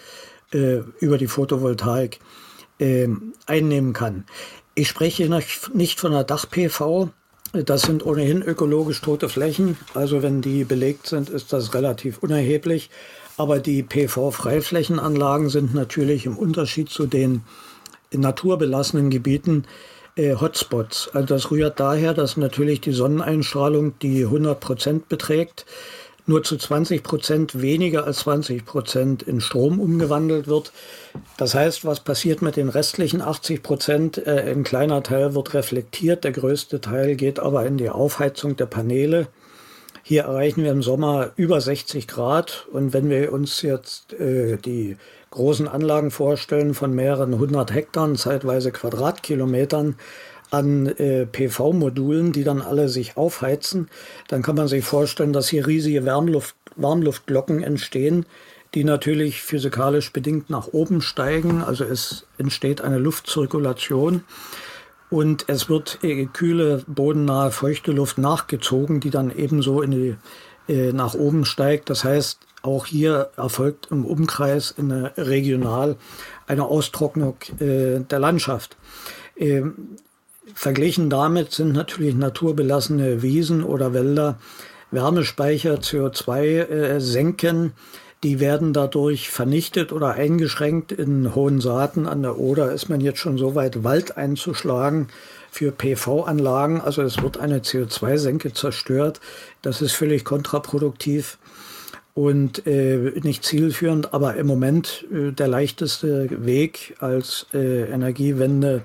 äh, 0.53 0.79
über 0.99 1.19
die 1.19 1.29
Photovoltaik 1.29 2.19
äh, 2.81 3.09
einnehmen 3.47 3.93
kann. 3.93 4.25
Ich 4.75 4.89
spreche 4.89 5.29
nicht 5.75 6.01
von 6.01 6.13
einer 6.13 6.25
Dach-PV. 6.25 7.11
Das 7.53 7.83
sind 7.83 8.07
ohnehin 8.07 8.43
ökologisch 8.43 9.01
tote 9.01 9.29
Flächen. 9.29 9.77
Also 9.95 10.23
wenn 10.23 10.41
die 10.41 10.65
belegt 10.65 11.07
sind, 11.07 11.29
ist 11.29 11.53
das 11.53 11.75
relativ 11.75 12.19
unerheblich. 12.19 12.91
Aber 13.37 13.59
die 13.59 13.83
PV-Freiflächenanlagen 13.83 15.49
sind 15.49 15.75
natürlich 15.75 16.27
im 16.27 16.37
Unterschied 16.37 16.89
zu 16.89 17.07
den 17.07 17.43
naturbelassenen 18.13 19.11
Gebieten 19.11 19.65
äh, 20.17 20.35
Hotspots. 20.35 21.11
Also 21.13 21.27
das 21.27 21.51
rührt 21.51 21.81
daher, 21.81 22.15
dass 22.15 22.37
natürlich 22.37 22.81
die 22.81 22.93
Sonneneinstrahlung, 22.93 23.99
die 24.01 24.25
100 24.25 24.61
Prozent 24.61 25.09
beträgt, 25.09 25.67
nur 26.27 26.43
zu 26.43 26.57
20 26.57 27.03
Prozent 27.03 27.61
weniger 27.61 28.05
als 28.05 28.19
20 28.21 28.65
Prozent 28.65 29.23
in 29.23 29.41
Strom 29.41 29.81
umgewandelt 29.81 30.47
wird. 30.47 30.73
Das 31.37 31.55
heißt, 31.55 31.85
was 31.85 32.01
passiert 32.01 32.43
mit 32.43 32.57
den 32.57 32.69
restlichen 32.69 33.23
80 33.23 33.63
Prozent? 33.63 34.27
Äh, 34.27 34.51
ein 34.51 34.65
kleiner 34.65 35.03
Teil 35.03 35.35
wird 35.35 35.55
reflektiert, 35.55 36.25
der 36.25 36.33
größte 36.33 36.81
Teil 36.81 37.17
geht 37.17 37.39
aber 37.39 37.67
in 37.67 37.77
die 37.77 37.91
Aufheizung 37.91 38.57
der 38.57 38.67
Paneele. 38.67 39.29
Hier 40.03 40.23
erreichen 40.23 40.65
wir 40.65 40.73
im 40.73 40.83
Sommer 40.83 41.31
über 41.37 41.61
60 41.61 42.09
Grad 42.09 42.67
und 42.73 42.93
wenn 42.93 43.11
wir 43.11 43.33
uns 43.33 43.63
jetzt 43.63 44.13
äh, 44.15 44.57
die 44.57 44.97
großen 45.31 45.69
Anlagen 45.69 46.11
vorstellen 46.11 46.75
von 46.75 46.93
mehreren 46.95 47.39
hundert 47.39 47.73
Hektar, 47.73 48.13
zeitweise 48.15 48.73
Quadratkilometern, 48.73 49.97
an 50.51 50.87
äh, 50.87 51.27
PV-Modulen, 51.27 52.33
die 52.33 52.45
dann 52.45 52.63
alle 52.63 52.89
sich 52.89 53.17
aufheizen, 53.17 53.89
dann 54.29 54.43
kann 54.43 54.57
man 54.57 54.69
sich 54.69 54.85
vorstellen, 54.85 55.33
dass 55.33 55.49
hier 55.49 55.67
riesige 55.67 56.05
Wärmluft, 56.05 56.57
Warmluftglocken 56.77 57.63
entstehen, 57.63 58.27
die 58.75 58.85
natürlich 58.85 59.43
physikalisch 59.43 60.13
bedingt 60.13 60.51
nach 60.51 60.69
oben 60.69 61.03
steigen. 61.03 61.63
Also 61.63 61.85
es 61.85 62.27
entsteht 62.39 62.81
eine 62.81 62.99
Luftzirkulation 62.99 64.25
und 65.11 65.45
es 65.49 65.69
wird 65.69 65.99
äh, 66.03 66.27
kühle, 66.27 66.85
bodennahe, 66.87 67.51
feuchte 67.51 67.93
Luft 67.93 68.19
nachgezogen, 68.19 69.01
die 69.01 69.11
dann 69.11 69.37
ebenso 69.37 69.83
in 69.83 69.91
die, 69.91 70.17
äh, 70.69 70.93
nach 70.93 71.15
oben 71.15 71.45
steigt. 71.45 71.91
Das 71.91 72.05
heißt, 72.05 72.39
auch 72.63 72.87
hier 72.87 73.31
erfolgt 73.37 73.89
im 73.91 74.05
Umkreis 74.05 74.71
in 74.77 74.93
regional 74.93 75.97
eine 76.47 76.65
Austrocknung 76.65 77.37
äh, 77.59 78.01
der 78.01 78.19
Landschaft. 78.19 78.77
Ähm, 79.37 79.97
Verglichen 80.55 81.11
damit 81.11 81.53
sind 81.53 81.73
natürlich 81.73 82.15
naturbelassene 82.15 83.23
Wiesen 83.23 83.63
oder 83.63 83.93
Wälder 83.93 84.39
Wärmespeicher 84.91 85.75
CO2 85.77 86.99
äh. 86.99 87.71
Die 88.23 88.39
werden 88.39 88.75
dadurch 88.75 89.31
vernichtet 89.31 89.93
oder 89.93 90.13
eingeschränkt. 90.13 90.93
In 90.93 91.35
hohen 91.35 91.61
Saaten 91.61 92.07
an 92.07 92.23
der 92.23 92.39
Oder 92.39 92.73
ist 92.73 92.91
man 92.91 93.01
jetzt 93.01 93.19
schon 93.19 93.39
so 93.39 93.55
weit, 93.55 93.83
Wald 93.83 94.19
einzuschlagen 94.19 95.09
für 95.51 95.73
PV-Anlagen. 95.73 96.83
Also 96.83 97.01
es 97.03 97.23
wird 97.23 97.39
eine 97.39 97.61
CO2-Senke 97.61 98.53
zerstört. 98.53 99.21
Das 99.63 99.81
ist 99.81 99.93
völlig 99.93 100.25
kontraproduktiv 100.25 101.39
und 102.13 102.67
äh, 102.67 103.13
nicht 103.23 103.45
zielführend, 103.45 104.13
aber 104.13 104.37
im 104.37 104.47
Moment 104.47 105.07
äh, 105.11 105.33
der 105.33 105.49
leichteste 105.49 106.45
Weg 106.45 106.97
als 106.99 107.47
äh, 107.55 107.85
Energiewende 107.85 108.83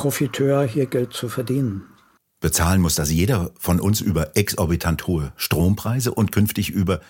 Profiteur 0.00 0.64
hier 0.64 0.86
Geld 0.86 1.12
zu 1.12 1.28
verdienen. 1.28 1.82
Bezahlen 2.40 2.80
muss 2.80 2.94
das 2.94 3.10
jeder 3.10 3.50
von 3.58 3.78
uns 3.78 4.00
über 4.00 4.34
exorbitant 4.34 5.06
hohe 5.06 5.34
Strompreise 5.36 6.14
und 6.14 6.32
künftig 6.32 6.70
über 6.70 7.00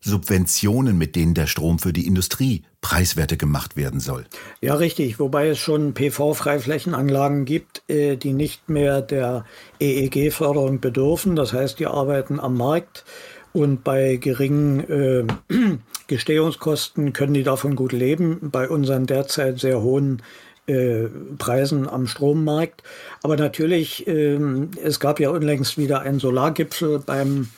Subventionen, 0.00 0.98
mit 0.98 1.16
denen 1.16 1.32
der 1.32 1.46
Strom 1.46 1.78
für 1.78 1.94
die 1.94 2.06
Industrie 2.06 2.64
preiswerter 2.82 3.36
gemacht 3.36 3.78
werden 3.78 3.98
soll. 3.98 4.26
Ja, 4.60 4.74
richtig. 4.74 5.18
Wobei 5.18 5.48
es 5.48 5.58
schon 5.58 5.94
PV-Freiflächenanlagen 5.94 7.46
gibt, 7.46 7.82
äh, 7.88 8.16
die 8.16 8.34
nicht 8.34 8.68
mehr 8.68 9.00
der 9.00 9.46
EEG-Förderung 9.80 10.80
bedürfen. 10.80 11.36
Das 11.36 11.54
heißt, 11.54 11.78
die 11.78 11.86
arbeiten 11.86 12.38
am 12.40 12.58
Markt 12.58 13.06
und 13.54 13.84
bei 13.84 14.16
geringen 14.16 14.80
äh, 14.90 15.24
Gestehungskosten 16.08 17.14
können 17.14 17.32
die 17.32 17.42
davon 17.42 17.74
gut 17.74 17.92
leben. 17.92 18.50
Bei 18.52 18.68
unseren 18.68 19.06
derzeit 19.06 19.60
sehr 19.60 19.80
hohen 19.80 20.20
äh, 20.66 21.08
Preisen 21.38 21.88
am 21.88 22.06
Strommarkt. 22.06 22.82
Aber 23.22 23.36
natürlich, 23.36 24.06
äh, 24.06 24.38
es 24.82 25.00
gab 25.00 25.20
ja 25.20 25.30
unlängst 25.30 25.78
wieder 25.78 26.00
einen 26.00 26.20
Solargipfel 26.20 27.00
beim 27.00 27.48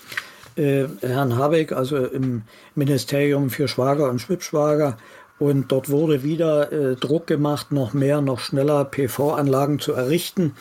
äh, 0.57 0.85
Herrn 1.01 1.37
Habeck, 1.37 1.73
also 1.73 1.97
im 1.97 2.43
Ministerium 2.75 3.51
für 3.51 3.69
Schwager 3.69 4.11
und 4.11 4.21
Schwibschwager. 4.21 4.97
Und 5.39 5.71
dort 5.71 5.91
wurde 5.91 6.23
wieder 6.23 6.73
äh, 6.73 6.97
Druck 6.97 7.27
gemacht, 7.27 7.71
noch 7.71 7.93
mehr, 7.93 8.21
noch 8.21 8.41
schneller 8.41 8.85
PV-Anlagen 8.85 9.79
zu 9.79 9.93
errichten. 9.93 10.55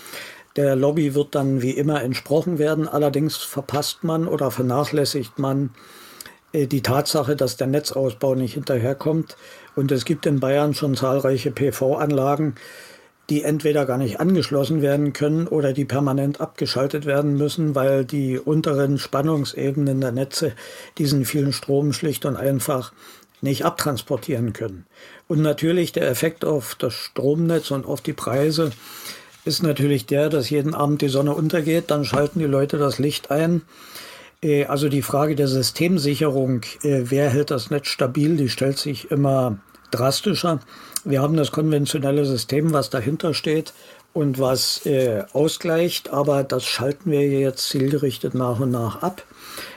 Der 0.55 0.75
Lobby 0.75 1.15
wird 1.15 1.35
dann 1.35 1.61
wie 1.61 1.71
immer 1.71 2.01
entsprochen 2.01 2.59
werden. 2.59 2.87
Allerdings 2.87 3.37
verpasst 3.37 4.03
man 4.03 4.27
oder 4.27 4.51
vernachlässigt 4.51 5.39
man 5.39 5.71
äh, 6.51 6.67
die 6.67 6.81
Tatsache, 6.81 7.35
dass 7.35 7.57
der 7.57 7.67
Netzausbau 7.67 8.35
nicht 8.35 8.53
hinterherkommt. 8.53 9.37
Und 9.75 9.91
es 9.91 10.05
gibt 10.05 10.25
in 10.25 10.39
Bayern 10.39 10.73
schon 10.73 10.95
zahlreiche 10.95 11.51
PV-Anlagen, 11.51 12.55
die 13.29 13.43
entweder 13.43 13.85
gar 13.85 13.97
nicht 13.97 14.19
angeschlossen 14.19 14.81
werden 14.81 15.13
können 15.13 15.47
oder 15.47 15.73
die 15.73 15.85
permanent 15.85 16.41
abgeschaltet 16.41 17.05
werden 17.05 17.37
müssen, 17.37 17.73
weil 17.73 18.05
die 18.05 18.37
unteren 18.37 18.99
Spannungsebenen 18.99 19.99
der 19.99 20.11
Netze 20.11 20.53
diesen 20.97 21.25
vielen 21.25 21.51
Strom 21.51 21.91
schlicht 21.91 22.25
und 22.25 22.35
einfach 22.35 22.93
nicht 23.41 23.65
abtransportieren 23.65 24.53
können. 24.53 24.85
Und 25.27 25.41
natürlich 25.41 25.91
der 25.91 26.07
Effekt 26.09 26.45
auf 26.45 26.75
das 26.75 26.93
Stromnetz 26.93 27.71
und 27.71 27.85
auf 27.85 28.01
die 28.01 28.13
Preise 28.13 28.71
ist 29.43 29.63
natürlich 29.63 30.05
der, 30.05 30.29
dass 30.29 30.49
jeden 30.49 30.73
Abend 30.73 31.01
die 31.01 31.09
Sonne 31.09 31.33
untergeht, 31.33 31.85
dann 31.91 32.05
schalten 32.05 32.39
die 32.39 32.45
Leute 32.45 32.77
das 32.77 32.99
Licht 32.99 33.31
ein. 33.31 33.61
Äh, 34.41 34.65
also 34.65 34.89
die 34.89 35.01
Frage 35.01 35.35
der 35.35 35.47
Systemsicherung, 35.47 36.61
äh, 36.83 37.03
wer 37.05 37.29
hält 37.29 37.51
das 37.51 37.69
Netz 37.69 37.87
stabil, 37.87 38.37
die 38.37 38.49
stellt 38.49 38.77
sich 38.77 39.11
immer 39.11 39.57
drastischer. 39.91 40.59
Wir 41.03 41.21
haben 41.21 41.37
das 41.37 41.51
konventionelle 41.51 42.25
System, 42.25 42.73
was 42.73 42.89
dahinter 42.89 43.33
steht 43.33 43.73
und 44.13 44.39
was 44.39 44.85
äh, 44.85 45.23
ausgleicht, 45.33 46.09
aber 46.09 46.43
das 46.43 46.65
schalten 46.65 47.11
wir 47.11 47.27
jetzt 47.27 47.69
zielgerichtet 47.69 48.33
nach 48.33 48.59
und 48.59 48.71
nach 48.71 49.01
ab. 49.01 49.23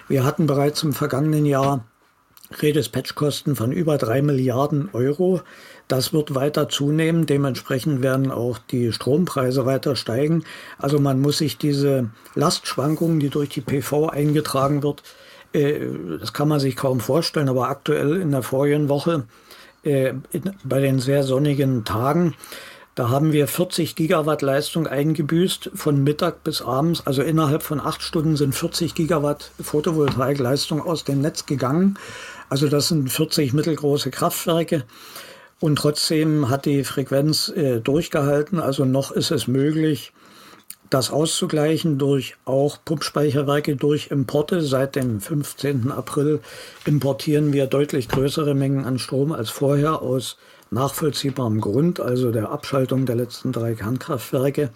Wir 0.08 0.24
hatten 0.24 0.46
bereits 0.46 0.82
im 0.82 0.92
vergangenen 0.92 1.44
Jahr 1.44 1.84
Redispatchkosten 2.62 3.56
von 3.56 3.72
über 3.72 3.98
drei 3.98 4.22
Milliarden 4.22 4.88
Euro. 4.92 5.42
Das 5.88 6.12
wird 6.12 6.34
weiter 6.34 6.68
zunehmen. 6.68 7.24
Dementsprechend 7.26 8.02
werden 8.02 8.30
auch 8.30 8.58
die 8.58 8.92
Strompreise 8.92 9.64
weiter 9.64 9.96
steigen. 9.96 10.44
Also 10.78 10.98
man 10.98 11.20
muss 11.20 11.38
sich 11.38 11.56
diese 11.56 12.10
Lastschwankungen, 12.34 13.20
die 13.20 13.30
durch 13.30 13.48
die 13.48 13.62
PV 13.62 14.10
eingetragen 14.10 14.82
wird, 14.82 15.02
äh, 15.52 15.80
das 16.20 16.32
kann 16.32 16.48
man 16.48 16.60
sich 16.60 16.76
kaum 16.76 17.00
vorstellen. 17.00 17.48
Aber 17.48 17.68
aktuell 17.68 18.16
in 18.20 18.30
der 18.30 18.42
vorigen 18.42 18.88
Woche 18.88 19.24
äh, 19.82 20.12
bei 20.62 20.80
den 20.80 21.00
sehr 21.00 21.24
sonnigen 21.24 21.84
Tagen, 21.84 22.34
da 22.94 23.10
haben 23.10 23.32
wir 23.32 23.46
40 23.46 23.94
Gigawatt 23.94 24.42
Leistung 24.42 24.88
eingebüßt 24.88 25.70
von 25.72 26.02
Mittag 26.02 26.42
bis 26.42 26.62
abends. 26.62 27.06
Also 27.06 27.22
innerhalb 27.22 27.62
von 27.62 27.80
acht 27.80 28.02
Stunden 28.02 28.36
sind 28.36 28.56
40 28.56 28.94
Gigawatt 28.96 29.52
Photovoltaikleistung 29.62 30.82
aus 30.82 31.04
dem 31.04 31.20
Netz 31.20 31.46
gegangen. 31.46 31.96
Also 32.48 32.66
das 32.66 32.88
sind 32.88 33.08
40 33.10 33.52
mittelgroße 33.52 34.10
Kraftwerke. 34.10 34.82
Und 35.60 35.76
trotzdem 35.76 36.48
hat 36.48 36.66
die 36.66 36.84
Frequenz 36.84 37.48
äh, 37.48 37.80
durchgehalten. 37.80 38.60
Also 38.60 38.84
noch 38.84 39.10
ist 39.10 39.30
es 39.30 39.48
möglich, 39.48 40.12
das 40.90 41.10
auszugleichen 41.10 41.98
durch 41.98 42.36
auch 42.44 42.78
Pumpspeicherwerke, 42.84 43.76
durch 43.76 44.10
Importe. 44.10 44.62
Seit 44.62 44.96
dem 44.96 45.20
15. 45.20 45.90
April 45.90 46.40
importieren 46.86 47.52
wir 47.52 47.66
deutlich 47.66 48.08
größere 48.08 48.54
Mengen 48.54 48.84
an 48.84 48.98
Strom 48.98 49.32
als 49.32 49.50
vorher 49.50 50.00
aus 50.00 50.36
nachvollziehbarem 50.70 51.60
Grund, 51.60 51.98
also 51.98 52.30
der 52.30 52.50
Abschaltung 52.50 53.06
der 53.06 53.16
letzten 53.16 53.52
drei 53.52 53.74
Kernkraftwerke. 53.74 54.70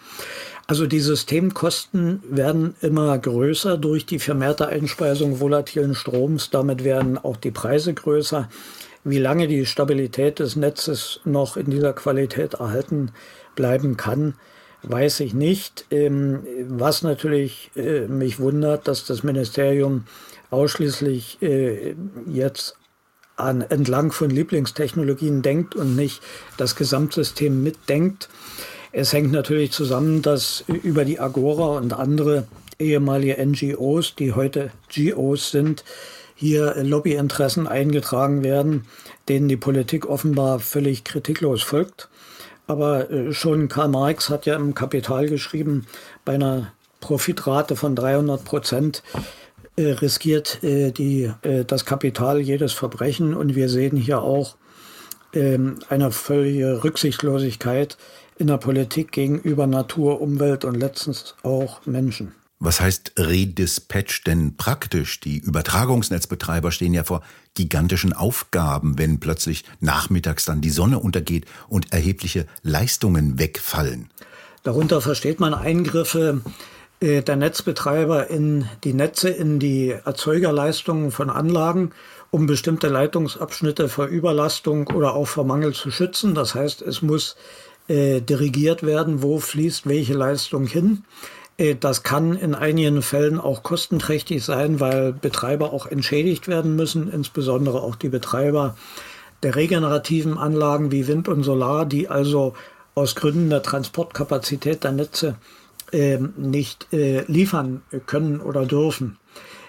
Also 0.67 0.87
die 0.87 1.01
Systemkosten 1.01 2.23
werden 2.29 2.75
immer 2.81 3.19
größer 3.19 3.77
durch 3.77 4.07
die 4.07 4.19
vermehrte 4.19 4.69
Einspeisung 4.69 5.39
volatilen 5.41 5.95
Stroms. 5.95 6.51
Damit 6.51 6.85
werden 6.85 7.19
auch 7.19 7.37
die 7.37 7.51
Preise 7.51 7.93
größer. 7.93 8.49
Wie 9.04 9.18
lange 9.18 9.49
die 9.49 9.66
Stabilität 9.66 10.38
des 10.38 10.54
Netzes 10.56 11.21
noch 11.25 11.56
in 11.56 11.71
dieser 11.71 11.92
Qualität 11.92 12.54
erhalten 12.54 13.11
bleiben 13.56 13.97
kann, 13.97 14.35
weiß 14.82 15.21
ich 15.21 15.35
nicht. 15.35 15.87
Ähm, 15.90 16.44
was 16.68 17.02
natürlich 17.02 17.71
äh, 17.76 18.06
mich 18.06 18.38
wundert, 18.38 18.87
dass 18.87 19.04
das 19.04 19.23
Ministerium 19.23 20.04
ausschließlich 20.50 21.42
äh, 21.42 21.94
jetzt 22.26 22.76
an, 23.37 23.62
entlang 23.62 24.12
von 24.12 24.30
Lieblingstechnologien 24.30 25.43
denkt 25.43 25.75
und 25.75 25.97
nicht 25.97 26.23
das 26.56 26.76
Gesamtsystem 26.76 27.62
mitdenkt. 27.62 28.28
Es 28.93 29.12
hängt 29.12 29.32
natürlich 29.32 29.73
zusammen, 29.73 30.23
dass 30.23 30.65
über 30.69 31.04
die 31.04 31.19
Agora 31.19 31.78
und 31.78 31.95
andere 31.95 32.47
ehemalige 32.78 33.45
NGOs, 33.45 34.15
die 34.15 34.32
heute 34.32 34.71
GOs 34.95 35.50
sind, 35.50 35.82
hier 36.43 36.75
Lobbyinteressen 36.83 37.69
eingetragen 37.69 38.43
werden, 38.43 38.85
denen 39.28 39.47
die 39.47 39.57
Politik 39.57 40.09
offenbar 40.09 40.59
völlig 40.59 41.05
kritiklos 41.05 41.63
folgt. 41.63 42.09
Aber 42.67 43.09
äh, 43.13 43.33
schon 43.33 43.69
Karl 43.69 43.91
Marx 43.91 44.28
hat 44.28 44.45
ja 44.45 44.57
im 44.57 44.75
Kapital 44.75 45.28
geschrieben, 45.28 45.87
bei 46.25 46.35
einer 46.35 46.73
Profitrate 47.00 47.76
von 47.76 47.95
300 47.95 48.45
Prozent 48.45 49.05
äh, 49.76 49.93
riskiert 49.93 50.65
äh, 50.65 50.91
die, 50.91 51.31
das 51.69 51.85
Kapital 51.85 52.41
jedes 52.41 52.73
Verbrechen. 52.73 53.35
Und 53.35 53.55
wir 53.55 53.69
sehen 53.69 53.97
hier 53.97 54.21
auch 54.21 54.57
ähm, 55.35 55.78
eine 55.91 56.11
völlige 56.11 56.83
Rücksichtslosigkeit 56.83 57.97
in 58.37 58.49
der 58.49 58.59
Politik 58.59 59.13
gegenüber 59.13 59.69
Natur, 59.69 60.21
Umwelt 60.21 60.65
und 60.65 60.75
letztens 60.75 61.37
auch 61.45 61.87
Menschen. 61.87 62.35
Was 62.65 62.81
heißt 62.81 63.15
Redispatch 63.19 64.23
denn 64.23 64.57
praktisch? 64.57 65.19
Die 65.19 65.39
Übertragungsnetzbetreiber 65.39 66.71
stehen 66.71 66.95
ja 66.95 67.03
vor 67.03 67.23
gigantischen 67.55 68.13
Aufgaben, 68.13 68.99
wenn 68.99 69.19
plötzlich 69.19 69.65
nachmittags 69.81 70.45
dann 70.45 70.61
die 70.61 70.71
Sonne 70.71 71.01
untergeht 71.01 71.47
und 71.69 71.93
erhebliche 71.93 72.47
Leistungen 72.63 73.41
wegfallen. 73.41 74.11
Darunter 74.63 75.01
versteht 75.01 75.41
man 75.41 75.55
Eingriffe 75.55 76.41
äh, 77.01 77.23
der 77.23 77.35
Netzbetreiber 77.35 78.31
in 78.31 78.69
die 78.85 78.95
Netze, 78.95 79.31
in 79.31 79.59
die 79.59 79.89
Erzeugerleistungen 79.91 81.11
von 81.11 81.31
Anlagen, 81.31 81.91
um 82.31 82.47
bestimmte 82.47 82.87
Leitungsabschnitte 82.87 83.89
vor 83.89 84.07
Überlastung 84.07 84.87
oder 84.87 85.15
auch 85.15 85.27
vor 85.27 85.43
Mangel 85.45 85.75
zu 85.75 85.91
schützen. 85.91 86.37
Das 86.37 86.55
heißt, 86.55 86.81
es 86.83 87.03
muss 87.03 87.35
äh, 87.89 88.21
dirigiert 88.21 88.85
werden, 88.85 89.21
wo 89.21 89.41
fließt 89.41 89.89
welche 89.89 90.15
Leistung 90.15 90.69
hin. 90.69 91.03
Äh, 91.56 91.75
das 91.75 92.02
kann 92.02 92.34
in 92.36 92.54
einigen 92.54 93.02
Fällen 93.02 93.41
auch 93.41 93.62
kostenträchtig 93.62 94.45
sein, 94.45 94.80
weil 94.80 95.12
Betreiber 95.12 95.73
auch 95.73 95.86
entschädigt 95.86 96.49
werden 96.49 96.76
müssen, 96.76 97.10
insbesondere 97.10 97.82
auch 97.82 97.97
die 97.97 98.08
Betreiber 98.08 98.76
der 99.43 99.56
regenerativen 99.56 100.38
Anlagen 100.38 100.93
wie 100.93 101.08
Wind 101.08 101.28
und 101.28 101.43
Solar, 101.43 101.84
die 101.86 102.08
also 102.08 102.54
aus 102.95 103.15
Gründen 103.15 103.50
der 103.50 103.62
Transportkapazität 103.62 104.84
der 104.84 104.93
Netze 104.93 105.36
äh, 105.93 106.19
nicht 106.36 106.93
äh, 106.93 107.23
liefern 107.26 107.82
können 108.06 108.41
oder 108.41 108.67
dürfen. 108.67 109.19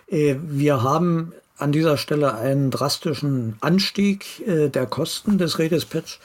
Äh, 0.07 0.35
wir 0.41 0.83
haben 0.83 1.33
an 1.57 1.71
dieser 1.71 1.97
Stelle 1.97 2.35
einen 2.35 2.71
drastischen 2.71 3.57
Anstieg 3.61 4.25
der 4.45 4.85
Kosten 4.87 5.37
des 5.37 5.59
Redispatch. 5.59 6.19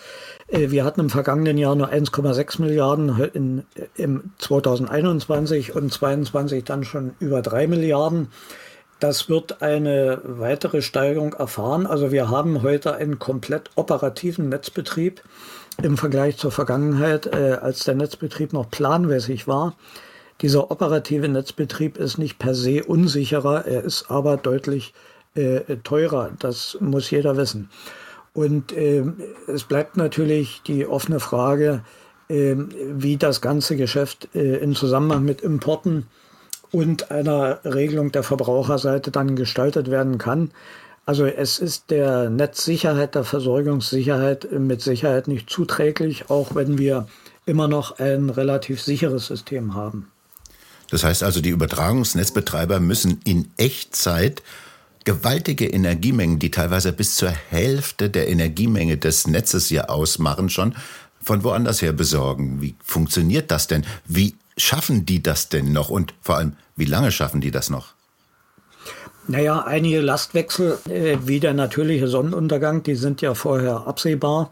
Äh, 0.48 0.70
wir 0.70 0.84
hatten 0.84 1.00
im 1.00 1.10
vergangenen 1.10 1.58
Jahr 1.58 1.74
nur 1.74 1.90
1,6 1.90 2.60
Milliarden 2.60 3.64
im 3.96 4.30
2021 4.38 5.74
und 5.74 5.92
2022 5.92 6.64
dann 6.64 6.84
schon 6.84 7.14
über 7.20 7.42
3 7.42 7.66
Milliarden. 7.66 8.28
Das 9.00 9.28
wird 9.28 9.62
eine 9.62 10.20
weitere 10.24 10.82
Steigerung 10.82 11.32
erfahren. 11.34 11.86
Also 11.86 12.10
wir 12.10 12.30
haben 12.30 12.62
heute 12.62 12.96
einen 12.96 13.20
komplett 13.20 13.70
operativen 13.76 14.48
Netzbetrieb 14.48 15.22
im 15.80 15.96
Vergleich 15.96 16.36
zur 16.36 16.50
Vergangenheit, 16.50 17.26
äh, 17.26 17.58
als 17.60 17.84
der 17.84 17.94
Netzbetrieb 17.94 18.52
noch 18.52 18.68
planmäßig 18.68 19.46
war. 19.46 19.76
Dieser 20.40 20.70
operative 20.70 21.28
Netzbetrieb 21.28 21.96
ist 21.96 22.18
nicht 22.18 22.38
per 22.38 22.54
se 22.54 22.84
unsicherer, 22.84 23.66
er 23.66 23.84
ist 23.84 24.10
aber 24.10 24.36
deutlich 24.36 24.94
äh, 25.34 25.76
teurer. 25.84 26.30
Das 26.38 26.76
muss 26.80 27.10
jeder 27.10 27.36
wissen. 27.36 27.70
Und 28.32 28.72
äh, 28.72 29.04
es 29.46 29.64
bleibt 29.64 29.96
natürlich 29.96 30.62
die 30.66 30.86
offene 30.86 31.20
Frage, 31.20 31.82
äh, 32.28 32.54
wie 32.56 33.16
das 33.16 33.40
ganze 33.40 33.76
Geschäft 33.76 34.28
äh, 34.34 34.56
im 34.58 34.74
Zusammenhang 34.74 35.24
mit 35.24 35.40
Importen 35.40 36.06
und 36.70 37.10
einer 37.10 37.60
Regelung 37.64 38.12
der 38.12 38.22
Verbraucherseite 38.22 39.10
dann 39.10 39.36
gestaltet 39.36 39.90
werden 39.90 40.18
kann. 40.18 40.50
Also 41.06 41.24
es 41.24 41.58
ist 41.58 41.90
der 41.90 42.28
Netzsicherheit, 42.28 43.14
der 43.14 43.24
Versorgungssicherheit 43.24 44.52
mit 44.52 44.82
Sicherheit 44.82 45.26
nicht 45.26 45.48
zuträglich, 45.48 46.28
auch 46.28 46.54
wenn 46.54 46.76
wir 46.76 47.08
immer 47.46 47.66
noch 47.66 47.98
ein 47.98 48.28
relativ 48.28 48.82
sicheres 48.82 49.26
System 49.26 49.74
haben. 49.74 50.10
Das 50.90 51.04
heißt 51.04 51.22
also, 51.22 51.40
die 51.40 51.48
Übertragungsnetzbetreiber 51.50 52.80
müssen 52.80 53.20
in 53.24 53.50
Echtzeit 53.56 54.42
gewaltige 55.08 55.66
Energiemengen, 55.66 56.38
die 56.38 56.50
teilweise 56.50 56.92
bis 56.92 57.16
zur 57.16 57.30
Hälfte 57.30 58.10
der 58.10 58.28
Energiemenge 58.28 58.98
des 58.98 59.26
Netzes 59.26 59.68
hier 59.68 59.88
ausmachen, 59.88 60.50
schon 60.50 60.74
von 61.22 61.42
woanders 61.44 61.80
her 61.80 61.94
besorgen. 61.94 62.60
Wie 62.60 62.74
funktioniert 62.84 63.50
das 63.50 63.68
denn? 63.68 63.86
Wie 64.06 64.34
schaffen 64.58 65.06
die 65.06 65.22
das 65.22 65.48
denn 65.48 65.72
noch? 65.72 65.88
Und 65.88 66.12
vor 66.20 66.36
allem, 66.36 66.56
wie 66.76 66.84
lange 66.84 67.10
schaffen 67.10 67.40
die 67.40 67.50
das 67.50 67.70
noch? 67.70 67.94
Naja, 69.28 69.62
einige 69.62 70.02
Lastwechsel, 70.02 70.76
äh, 70.90 71.16
wie 71.24 71.40
der 71.40 71.54
natürliche 71.54 72.08
Sonnenuntergang, 72.08 72.82
die 72.82 72.94
sind 72.94 73.22
ja 73.22 73.32
vorher 73.32 73.86
absehbar. 73.86 74.50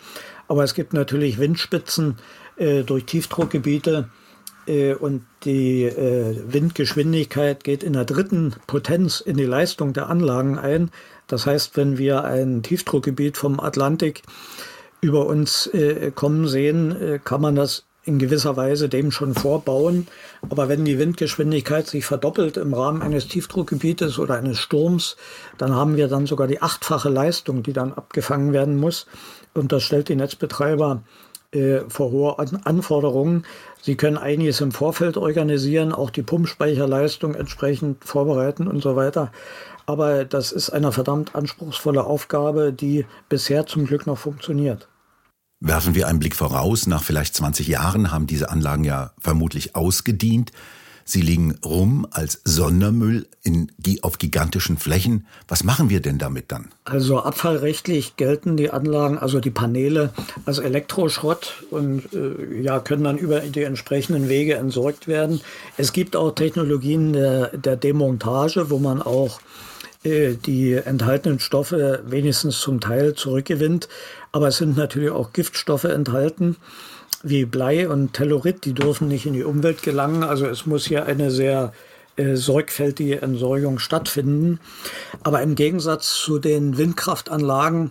Aber 0.49 0.65
es 0.65 0.73
gibt 0.73 0.95
natürlich 0.95 1.37
Windspitzen 1.37 2.17
äh, 2.57 2.83
durch 2.83 3.05
Tiefdruckgebiete, 3.05 4.09
und 4.95 5.25
die 5.45 5.85
äh, 5.85 6.37
Windgeschwindigkeit 6.47 7.63
geht 7.65 7.83
in 7.83 7.93
der 7.93 8.05
dritten 8.05 8.55
Potenz 8.67 9.21
in 9.21 9.37
die 9.37 9.45
Leistung 9.45 9.93
der 9.93 10.09
Anlagen 10.09 10.59
ein. 10.59 10.91
Das 11.27 11.47
heißt, 11.47 11.77
wenn 11.77 11.99
wir 11.99 12.25
ein 12.25 12.63
Tiefdruckgebiet 12.63 13.37
vom 13.37 13.61
Atlantik 13.61 14.23
über 15.01 15.27
uns 15.27 15.67
äh, 15.69 16.11
kommen 16.13 16.49
sehen, 16.49 17.01
äh, 17.01 17.21
kann 17.23 17.41
man 17.41 17.55
das 17.55 17.85
in 18.07 18.19
gewisser 18.19 18.57
Weise 18.57 18.89
dem 18.89 19.11
schon 19.11 19.35
vorbauen. 19.35 20.07
Aber 20.49 20.69
wenn 20.69 20.85
die 20.85 20.99
Windgeschwindigkeit 20.99 21.87
sich 21.87 22.07
verdoppelt 22.07 22.57
im 22.57 22.73
Rahmen 22.73 23.03
eines 23.03 23.27
Tiefdruckgebietes 23.27 24.19
oder 24.19 24.37
eines 24.37 24.59
Sturms, 24.59 25.17
dann 25.59 25.75
haben 25.75 25.97
wir 25.97 26.07
dann 26.07 26.27
sogar 26.27 26.47
die 26.47 26.63
achtfache 26.63 27.09
Leistung, 27.09 27.65
die 27.65 27.73
dann 27.73 27.93
abgefangen 27.93 28.53
werden 28.53 28.77
muss. 28.77 29.07
Und 29.55 29.73
das 29.73 29.83
stellt 29.83 30.09
die 30.09 30.17
Netzbetreiber 30.17 31.03
äh, 31.53 31.81
vor 31.89 32.11
hohe 32.11 32.39
Anforderungen. 32.65 33.45
Sie 33.81 33.97
können 33.97 34.17
einiges 34.17 34.61
im 34.61 34.73
Vorfeld 34.73 35.17
organisieren, 35.17 35.93
auch 35.93 36.11
die 36.11 36.23
Pumpspeicherleistung 36.23 37.35
entsprechend 37.35 38.05
vorbereiten 38.05 38.67
und 38.67 38.83
so 38.83 38.97
weiter. 38.97 39.33
Aber 39.87 40.25
das 40.25 40.51
ist 40.51 40.71
eine 40.71 40.91
verdammt 40.91 41.35
anspruchsvolle 41.35 42.05
Aufgabe, 42.05 42.73
die 42.73 43.07
bisher 43.29 43.67
zum 43.67 43.87
Glück 43.87 44.07
noch 44.07 44.19
funktioniert. 44.19 44.89
Werfen 45.61 45.95
wir 45.95 46.09
einen 46.09 46.19
Blick 46.19 46.35
voraus, 46.35 46.87
nach 46.87 47.03
vielleicht 47.03 47.35
20 47.35 47.67
Jahren 47.69 48.11
haben 48.11 48.27
diese 48.27 48.51
Anlagen 48.51 48.85
ja 48.85 49.13
vermutlich 49.19 49.75
ausgedient. 49.75 50.53
Sie 51.09 51.21
liegen 51.21 51.57
rum 51.65 52.05
als 52.11 52.41
Sondermüll 52.43 53.29
in, 53.45 53.71
auf 54.03 54.19
gigantischen 54.19 54.77
Flächen. 54.77 55.25
Was 55.47 55.63
machen 55.63 55.89
wir 55.89 56.01
denn 56.01 56.19
damit 56.19 56.51
dann? 56.51 56.73
Also 56.85 57.21
abfallrechtlich 57.21 58.17
gelten 58.17 58.57
die 58.57 58.71
Anlagen, 58.71 59.17
also 59.17 59.39
die 59.39 59.53
Paneele, 59.53 60.13
als 60.47 60.59
Elektroschrott 60.59 61.63
und 61.71 62.13
äh, 62.13 62.61
ja, 62.61 62.81
können 62.81 63.05
dann 63.05 63.19
über 63.19 63.39
die 63.39 63.63
entsprechenden 63.63 64.29
Wege 64.29 64.57
entsorgt 64.57 65.07
werden. 65.07 65.41
Es 65.77 65.93
gibt 65.93 66.17
auch 66.17 66.33
Technologien 66.33 67.13
der, 67.13 67.57
der 67.57 67.77
Demontage, 67.77 68.69
wo 68.71 68.81
man 68.81 69.01
auch 69.01 69.41
äh, 70.03 70.35
die 70.35 70.73
enthaltenen 70.73 71.39
Stoffe 71.39 72.03
wenigstens 72.05 72.59
zum 72.59 72.81
Teil 72.81 73.15
zurückgewinnt. 73.15 73.89
Aber 74.33 74.49
es 74.49 74.57
sind 74.57 74.77
natürlich 74.77 75.11
auch 75.11 75.33
Giftstoffe 75.33 75.85
enthalten, 75.85 76.57
wie 77.29 77.45
Blei 77.45 77.89
und 77.89 78.13
Tellurid, 78.13 78.65
die 78.65 78.73
dürfen 78.73 79.09
nicht 79.09 79.27
in 79.27 79.33
die 79.33 79.45
Umwelt 79.45 79.83
gelangen. 79.83 80.23
Also 80.23 80.47
es 80.47 80.67
muss 80.67 80.87
hier 80.87 81.07
eine 81.07 81.31
sehr 81.31 81.73
äh, 82.17 82.37
sorgfältige 82.37 83.21
Entsorgung 83.21 83.79
stattfinden. 83.79 84.61
Aber 85.23 85.43
im 85.43 85.55
Gegensatz 85.55 86.15
zu 86.15 86.39
den 86.39 86.79
Windkraftanlagen 86.79 87.91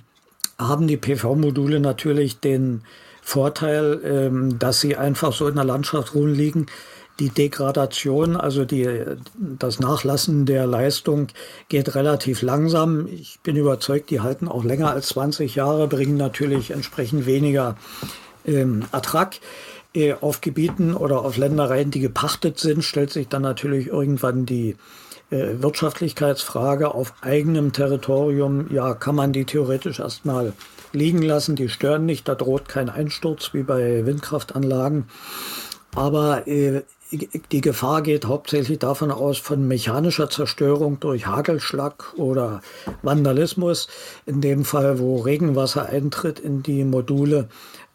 haben 0.57 0.87
die 0.87 0.97
PV-Module 0.97 1.79
natürlich 1.79 2.39
den 2.39 2.81
Vorteil, 3.21 3.99
ähm, 4.03 4.57
dass 4.57 4.79
sie 4.79 4.95
einfach 4.95 5.33
so 5.33 5.47
in 5.47 5.55
der 5.55 5.65
Landschaft 5.65 6.15
rumliegen 6.15 6.67
die 7.19 7.29
Degradation, 7.29 8.35
also 8.35 8.65
die, 8.65 8.89
das 9.37 9.79
Nachlassen 9.79 10.45
der 10.45 10.67
Leistung 10.67 11.27
geht 11.69 11.95
relativ 11.95 12.41
langsam. 12.41 13.07
Ich 13.07 13.39
bin 13.41 13.55
überzeugt, 13.55 14.09
die 14.09 14.19
halten 14.19 14.47
auch 14.47 14.65
länger 14.65 14.91
als 14.91 15.09
20 15.09 15.55
Jahre, 15.55 15.87
bringen 15.87 16.17
natürlich 16.17 16.71
entsprechend 16.71 17.25
weniger 17.25 17.77
ähm, 18.45 18.83
Ertrag. 18.91 19.39
Äh, 19.95 20.15
auf 20.19 20.41
Gebieten 20.41 20.93
oder 20.93 21.21
auf 21.23 21.37
Ländereien, 21.37 21.89
die 21.89 22.01
gepachtet 22.01 22.59
sind, 22.59 22.83
stellt 22.83 23.11
sich 23.11 23.29
dann 23.29 23.43
natürlich 23.43 23.87
irgendwann 23.87 24.45
die 24.45 24.75
äh, 25.31 25.61
Wirtschaftlichkeitsfrage 25.61 26.93
auf 26.93 27.13
eigenem 27.21 27.71
Territorium. 27.71 28.67
Ja, 28.73 28.93
kann 28.93 29.15
man 29.15 29.31
die 29.31 29.45
theoretisch 29.45 29.99
erstmal 29.99 30.51
liegen 30.91 31.21
lassen, 31.21 31.55
die 31.55 31.69
stören 31.69 32.05
nicht, 32.05 32.27
da 32.27 32.35
droht 32.35 32.67
kein 32.67 32.89
Einsturz 32.89 33.53
wie 33.53 33.63
bei 33.63 34.05
Windkraftanlagen. 34.05 35.05
Aber 35.95 36.45
äh, 36.45 36.81
die 37.11 37.61
Gefahr 37.61 38.01
geht 38.01 38.25
hauptsächlich 38.25 38.79
davon 38.79 39.11
aus, 39.11 39.37
von 39.37 39.67
mechanischer 39.67 40.29
Zerstörung 40.29 40.99
durch 40.99 41.27
Hagelschlag 41.27 42.13
oder 42.17 42.61
Vandalismus. 43.03 43.87
In 44.25 44.41
dem 44.41 44.65
Fall, 44.65 44.99
wo 44.99 45.19
Regenwasser 45.19 45.87
eintritt 45.87 46.39
in 46.39 46.63
die 46.63 46.83
Module, 46.83 47.47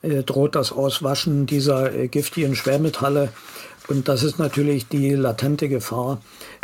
äh, 0.02 0.22
droht 0.22 0.54
das 0.54 0.72
Auswaschen 0.72 1.46
dieser 1.46 1.92
äh, 1.92 2.08
giftigen 2.08 2.54
Schwermetalle. 2.54 3.30
Und 3.88 4.08
das 4.08 4.22
ist 4.22 4.38
natürlich 4.38 4.86
die 4.86 5.14
latente 5.14 5.68
Gefahr, 5.68 6.22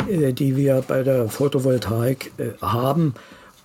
äh, 0.09 0.31
die 0.31 0.55
wir 0.55 0.83
bei 0.87 1.03
der 1.03 1.29
Photovoltaik 1.29 2.31
haben 2.61 3.13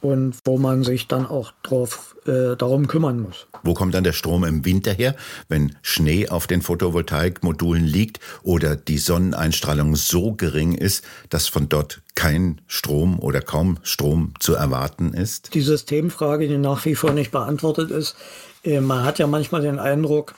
und 0.03 0.37
wo 0.45 0.59
man 0.59 0.83
sich 0.83 1.07
dann 1.07 1.27
auch 1.27 1.53
drauf, 1.63 2.17
äh, 2.27 2.57
darum 2.57 2.89
kümmern 2.89 3.21
muss. 3.21 3.47
Wo 3.63 3.73
kommt 3.73 3.95
dann 3.95 4.05
der 4.05 4.13
Strom 4.13 4.45
im 4.45 4.65
Winter 4.65 4.93
her, 4.93 5.15
wenn 5.49 5.77
Schnee 5.81 6.29
auf 6.29 6.47
den 6.49 6.61
Photovoltaikmodulen 6.61 7.85
liegt 7.85 8.19
oder 8.43 8.75
die 8.75 8.99
Sonneneinstrahlung 8.99 9.95
so 9.95 10.33
gering 10.33 10.75
ist, 10.75 11.05
dass 11.31 11.47
von 11.47 11.69
dort 11.69 12.03
kein 12.17 12.61
Strom 12.67 13.21
oder 13.21 13.41
kaum 13.41 13.79
Strom 13.83 14.35
zu 14.41 14.55
erwarten 14.55 15.15
ist? 15.15 15.55
Die 15.55 15.61
Systemfrage, 15.61 16.49
die 16.49 16.59
nach 16.59 16.85
wie 16.85 16.97
vor 16.97 17.13
nicht 17.13 17.31
beantwortet 17.31 17.93
ist, 17.93 18.17
äh, 18.65 18.81
man 18.81 19.05
hat 19.05 19.21
ja 19.21 19.29
manchmal 19.29 19.63
den 19.63 19.79
Eindruck, 19.79 20.35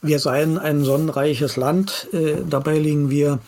wir 0.00 0.20
seien 0.20 0.58
ein 0.58 0.84
sonnenreiches 0.84 1.56
Land, 1.56 2.08
äh, 2.12 2.36
dabei 2.48 2.78
liegen 2.78 3.10
wir 3.10 3.40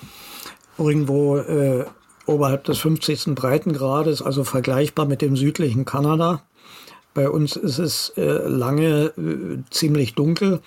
irgendwo 0.78 1.38
äh, 1.38 1.84
oberhalb 2.26 2.64
des 2.64 2.78
50. 2.78 3.34
Breitengrades, 3.34 4.22
also 4.22 4.44
vergleichbar 4.44 5.06
mit 5.06 5.22
dem 5.22 5.36
südlichen 5.36 5.84
Kanada. 5.84 6.42
Bei 7.14 7.30
uns 7.30 7.56
ist 7.56 7.78
es 7.78 8.12
äh, 8.16 8.22
lange 8.22 9.12
äh, 9.16 9.62
ziemlich 9.70 10.14
dunkel. 10.14 10.60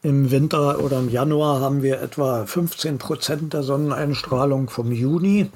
Im 0.00 0.30
Winter 0.30 0.78
oder 0.78 1.00
im 1.00 1.08
Januar 1.08 1.60
haben 1.60 1.82
wir 1.82 2.00
etwa 2.00 2.46
15 2.46 2.98
Prozent 2.98 3.52
der 3.52 3.64
Sonneneinstrahlung 3.64 4.70
vom 4.70 4.92
Juni, 4.92 5.50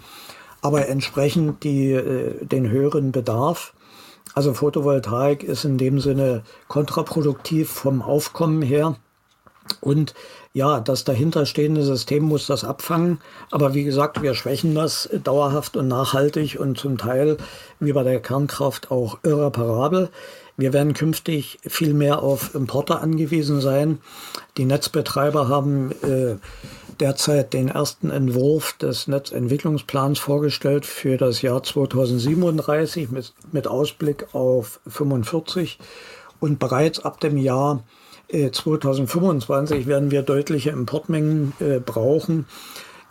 aber 0.60 0.88
entsprechend 0.88 1.62
die, 1.62 1.92
äh, 1.92 2.44
den 2.44 2.68
höheren 2.68 3.12
Bedarf. 3.12 3.72
Also 4.34 4.52
Photovoltaik 4.52 5.44
ist 5.44 5.64
in 5.64 5.78
dem 5.78 6.00
Sinne 6.00 6.42
kontraproduktiv 6.66 7.70
vom 7.70 8.02
Aufkommen 8.02 8.62
her. 8.62 8.96
Und 9.80 10.14
ja, 10.54 10.80
das 10.80 11.04
dahinterstehende 11.04 11.82
System 11.82 12.24
muss 12.24 12.46
das 12.46 12.64
abfangen. 12.64 13.20
Aber 13.50 13.74
wie 13.74 13.84
gesagt, 13.84 14.22
wir 14.22 14.34
schwächen 14.34 14.74
das 14.74 15.08
dauerhaft 15.24 15.76
und 15.76 15.88
nachhaltig 15.88 16.58
und 16.60 16.78
zum 16.78 16.98
Teil, 16.98 17.38
wie 17.80 17.92
bei 17.92 18.02
der 18.02 18.20
Kernkraft, 18.20 18.90
auch 18.90 19.18
irreparabel. 19.22 20.10
Wir 20.58 20.74
werden 20.74 20.92
künftig 20.92 21.58
viel 21.66 21.94
mehr 21.94 22.22
auf 22.22 22.54
Importer 22.54 23.00
angewiesen 23.00 23.62
sein. 23.62 23.98
Die 24.58 24.66
Netzbetreiber 24.66 25.48
haben 25.48 25.92
äh, 26.02 26.36
derzeit 27.00 27.54
den 27.54 27.68
ersten 27.68 28.10
Entwurf 28.10 28.74
des 28.74 29.08
Netzentwicklungsplans 29.08 30.18
vorgestellt 30.18 30.84
für 30.84 31.16
das 31.16 31.40
Jahr 31.40 31.62
2037 31.62 33.10
mit, 33.10 33.32
mit 33.50 33.66
Ausblick 33.66 34.34
auf 34.34 34.80
45. 34.86 35.78
Und 36.40 36.58
bereits 36.58 37.00
ab 37.00 37.20
dem 37.20 37.38
Jahr 37.38 37.82
2025 38.30 39.84
äh, 39.84 39.86
werden 39.86 40.10
wir 40.10 40.22
deutliche 40.22 40.70
Importmengen 40.70 41.52
äh, 41.60 41.80
brauchen. 41.80 42.46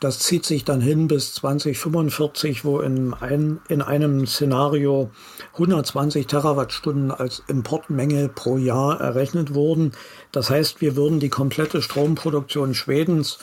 Das 0.02 0.18
zieht 0.18 0.48
sich 0.48 0.66
dann 0.66 0.82
hin 0.82 1.08
bis 1.08 1.36
2045, 1.36 2.66
wo 2.66 2.80
in, 2.80 3.14
ein, 3.14 3.60
in 3.70 3.84
einem 3.84 4.26
Szenario 4.26 5.12
120 5.54 6.26
Terawattstunden 6.26 7.12
als 7.12 7.44
Importmenge 7.48 8.28
pro 8.28 8.58
Jahr 8.58 9.00
errechnet 9.00 9.54
wurden. 9.54 9.92
Das 10.32 10.50
heißt, 10.50 10.82
wir 10.82 10.96
würden 10.96 11.20
die 11.20 11.30
komplette 11.30 11.84
Stromproduktion 11.84 12.74
Schwedens 12.74 13.38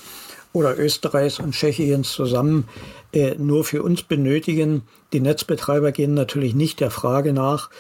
oder 0.52 0.76
Österreichs 0.76 1.38
und 1.38 1.52
Tschechiens 1.52 2.10
zusammen 2.10 2.68
äh, 3.12 3.36
nur 3.36 3.62
für 3.62 3.84
uns 3.84 4.02
benötigen. 4.02 4.82
Die 5.12 5.20
Netzbetreiber 5.20 5.92
gehen 5.92 6.14
natürlich 6.14 6.56
nicht 6.56 6.80
der 6.80 6.90
Frage 6.90 7.32
nach, 7.32 7.70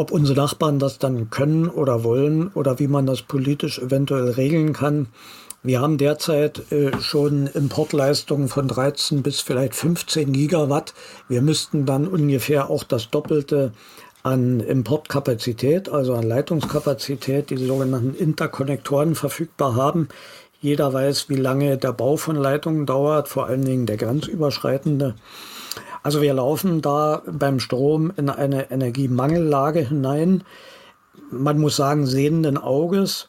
ob 0.00 0.12
unsere 0.12 0.40
Nachbarn 0.40 0.78
das 0.78 0.98
dann 0.98 1.28
können 1.28 1.68
oder 1.68 2.04
wollen 2.04 2.48
oder 2.54 2.78
wie 2.78 2.88
man 2.88 3.04
das 3.04 3.20
politisch 3.20 3.78
eventuell 3.78 4.30
regeln 4.30 4.72
kann. 4.72 5.08
Wir 5.62 5.82
haben 5.82 5.98
derzeit 5.98 6.72
äh, 6.72 6.98
schon 7.02 7.46
Importleistungen 7.48 8.48
von 8.48 8.66
13 8.66 9.22
bis 9.22 9.42
vielleicht 9.42 9.74
15 9.74 10.32
Gigawatt. 10.32 10.94
Wir 11.28 11.42
müssten 11.42 11.84
dann 11.84 12.08
ungefähr 12.08 12.70
auch 12.70 12.82
das 12.82 13.10
Doppelte 13.10 13.72
an 14.22 14.60
Importkapazität, 14.60 15.90
also 15.90 16.14
an 16.14 16.22
Leitungskapazität, 16.22 17.50
die 17.50 17.58
sogenannten 17.58 18.14
Interkonnektoren 18.14 19.14
verfügbar 19.14 19.74
haben. 19.74 20.08
Jeder 20.62 20.94
weiß, 20.94 21.28
wie 21.28 21.36
lange 21.36 21.76
der 21.76 21.92
Bau 21.92 22.16
von 22.16 22.36
Leitungen 22.36 22.86
dauert, 22.86 23.28
vor 23.28 23.48
allen 23.48 23.66
Dingen 23.66 23.84
der 23.84 23.98
grenzüberschreitende. 23.98 25.14
Also 26.02 26.22
wir 26.22 26.34
laufen 26.34 26.80
da 26.80 27.22
beim 27.26 27.60
Strom 27.60 28.12
in 28.16 28.30
eine 28.30 28.70
Energiemangellage 28.70 29.80
hinein. 29.80 30.44
Man 31.30 31.58
muss 31.58 31.76
sagen, 31.76 32.06
sehenden 32.06 32.56
Auges. 32.56 33.28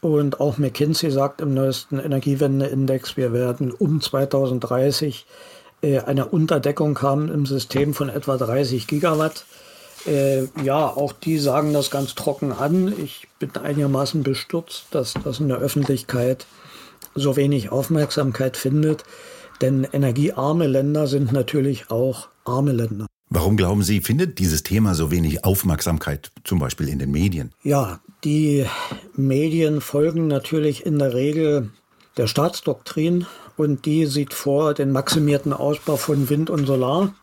Und 0.00 0.38
auch 0.38 0.58
McKinsey 0.58 1.10
sagt 1.10 1.40
im 1.40 1.54
neuesten 1.54 1.98
Energiewendeindex, 1.98 3.16
wir 3.16 3.32
werden 3.32 3.72
um 3.72 4.02
2030 4.02 5.24
äh, 5.80 6.00
eine 6.00 6.26
Unterdeckung 6.26 7.00
haben 7.00 7.30
im 7.30 7.46
System 7.46 7.94
von 7.94 8.10
etwa 8.10 8.36
30 8.36 8.86
Gigawatt. 8.86 9.46
Äh, 10.06 10.48
ja, 10.62 10.86
auch 10.86 11.12
die 11.12 11.38
sagen 11.38 11.72
das 11.72 11.90
ganz 11.90 12.14
trocken 12.14 12.52
an. 12.52 12.92
Ich 13.02 13.28
bin 13.38 13.50
einigermaßen 13.56 14.22
bestürzt, 14.22 14.86
dass 14.90 15.14
das 15.24 15.40
in 15.40 15.48
der 15.48 15.58
Öffentlichkeit 15.58 16.46
so 17.14 17.36
wenig 17.36 17.72
Aufmerksamkeit 17.72 18.58
findet. 18.58 19.04
Denn 19.60 19.86
energiearme 19.92 20.66
Länder 20.66 21.06
sind 21.06 21.32
natürlich 21.32 21.90
auch 21.90 22.28
arme 22.44 22.72
Länder. 22.72 23.06
Warum 23.30 23.56
glauben 23.56 23.82
Sie, 23.82 24.00
findet 24.00 24.38
dieses 24.38 24.62
Thema 24.62 24.94
so 24.94 25.10
wenig 25.10 25.44
Aufmerksamkeit, 25.44 26.30
zum 26.44 26.58
Beispiel 26.58 26.88
in 26.88 26.98
den 26.98 27.10
Medien? 27.10 27.52
Ja, 27.62 28.00
die 28.22 28.66
Medien 29.16 29.80
folgen 29.80 30.28
natürlich 30.28 30.86
in 30.86 30.98
der 30.98 31.14
Regel 31.14 31.70
der 32.16 32.26
Staatsdoktrin 32.26 33.26
und 33.56 33.86
die 33.86 34.06
sieht 34.06 34.34
vor 34.34 34.74
den 34.74 34.92
maximierten 34.92 35.52
Ausbau 35.52 35.96
von 35.96 36.28
Wind 36.28 36.50
und 36.50 36.66
Solar. 36.66 37.14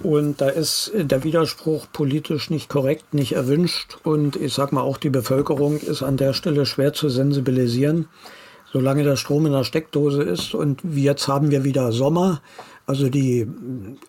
Und 0.00 0.42
da 0.42 0.50
ist 0.50 0.92
der 0.94 1.24
Widerspruch 1.24 1.86
politisch 1.90 2.50
nicht 2.50 2.68
korrekt, 2.68 3.14
nicht 3.14 3.32
erwünscht. 3.32 3.96
Und 4.02 4.36
ich 4.36 4.52
sag 4.52 4.72
mal, 4.72 4.82
auch 4.82 4.98
die 4.98 5.08
Bevölkerung 5.08 5.78
ist 5.78 6.02
an 6.02 6.18
der 6.18 6.34
Stelle 6.34 6.66
schwer 6.66 6.92
zu 6.92 7.08
sensibilisieren. 7.08 8.08
Solange 8.76 9.04
der 9.04 9.16
Strom 9.16 9.46
in 9.46 9.52
der 9.52 9.64
Steckdose 9.64 10.22
ist 10.22 10.52
und 10.52 10.82
jetzt 10.94 11.28
haben 11.28 11.50
wir 11.50 11.64
wieder 11.64 11.92
Sommer, 11.92 12.42
also 12.84 13.08
die 13.08 13.46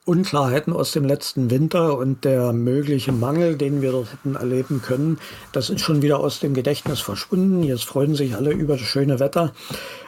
Unklarheiten 0.03 0.73
aus 0.73 0.91
dem 0.91 1.06
letzten 1.06 1.49
Winter 1.49 1.97
und 1.97 2.25
der 2.25 2.51
mögliche 2.51 3.13
Mangel, 3.13 3.56
den 3.56 3.82
wir 3.82 3.93
dort 3.93 4.12
hätten 4.12 4.36
erleben 4.36 4.82
können, 4.82 5.19
das 5.53 5.69
ist 5.69 5.80
schon 5.80 6.01
wieder 6.01 6.19
aus 6.19 6.41
dem 6.41 6.53
Gedächtnis 6.53 6.99
verschwunden. 6.99 7.63
Jetzt 7.63 7.86
freuen 7.86 8.13
sich 8.13 8.36
alle 8.36 8.51
über 8.51 8.73
das 8.75 8.86
schöne 8.86 9.21
Wetter. 9.21 9.53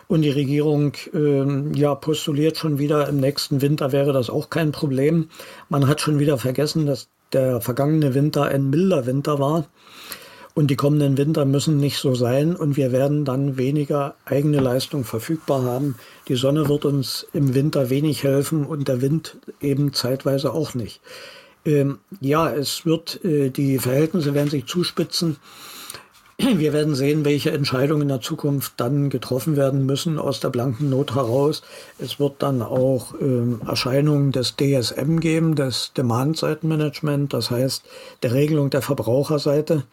Und 0.09 0.23
die 0.23 0.29
Regierung 0.29 0.91
äh, 1.13 1.79
ja, 1.79 1.95
postuliert 1.95 2.57
schon 2.57 2.79
wieder, 2.79 3.07
im 3.07 3.21
nächsten 3.21 3.61
Winter 3.61 3.93
wäre 3.93 4.11
das 4.11 4.29
auch 4.29 4.49
kein 4.49 4.73
Problem. 4.73 5.29
Man 5.69 5.87
hat 5.87 6.01
schon 6.01 6.19
wieder 6.19 6.37
vergessen, 6.37 6.85
dass 6.85 7.07
der 7.31 7.61
vergangene 7.61 8.13
Winter 8.13 8.43
ein 8.43 8.69
milder 8.69 9.05
Winter 9.05 9.39
war. 9.39 9.67
Und 10.55 10.67
die 10.67 10.75
kommenden 10.75 11.17
Winter 11.17 11.45
müssen 11.45 11.77
nicht 11.77 11.97
so 11.97 12.15
sein 12.15 12.55
und 12.55 12.75
wir 12.75 12.91
werden 12.91 13.23
dann 13.23 13.57
weniger 13.57 14.15
eigene 14.25 14.59
Leistung 14.59 15.03
verfügbar 15.03 15.63
haben. 15.63 15.95
Die 16.27 16.35
Sonne 16.35 16.67
wird 16.67 16.85
uns 16.85 17.25
im 17.33 17.53
Winter 17.53 17.89
wenig 17.89 18.23
helfen 18.23 18.65
und 18.65 18.87
der 18.87 19.01
Wind 19.01 19.37
eben 19.61 19.93
zeitweise 19.93 20.53
auch 20.53 20.73
nicht. 20.73 21.01
Ähm, 21.65 21.99
ja, 22.19 22.49
es 22.51 22.85
wird, 22.85 23.23
äh, 23.23 23.49
die 23.49 23.79
Verhältnisse 23.79 24.33
werden 24.33 24.49
sich 24.49 24.65
zuspitzen. 24.65 25.37
Wir 26.37 26.71
werden 26.71 26.95
sehen, 26.95 27.25
welche 27.25 27.51
Entscheidungen 27.51 28.03
in 28.03 28.07
der 28.07 28.21
Zukunft 28.21 28.73
dann 28.77 29.09
getroffen 29.09 29.57
werden 29.57 29.85
müssen 29.85 30.17
aus 30.17 30.39
der 30.39 30.49
blanken 30.49 30.89
Not 30.89 31.15
heraus. 31.15 31.63
Es 31.99 32.19
wird 32.19 32.35
dann 32.39 32.61
auch 32.61 33.13
ähm, 33.19 33.61
Erscheinungen 33.67 34.31
des 34.31 34.55
DSM 34.55 35.19
geben, 35.19 35.55
des 35.55 35.91
Demand-Seitenmanagement, 35.97 37.33
das 37.33 37.51
heißt 37.51 37.83
der 38.23 38.33
Regelung 38.33 38.69
der 38.69 38.81
Verbraucherseite. 38.81 39.83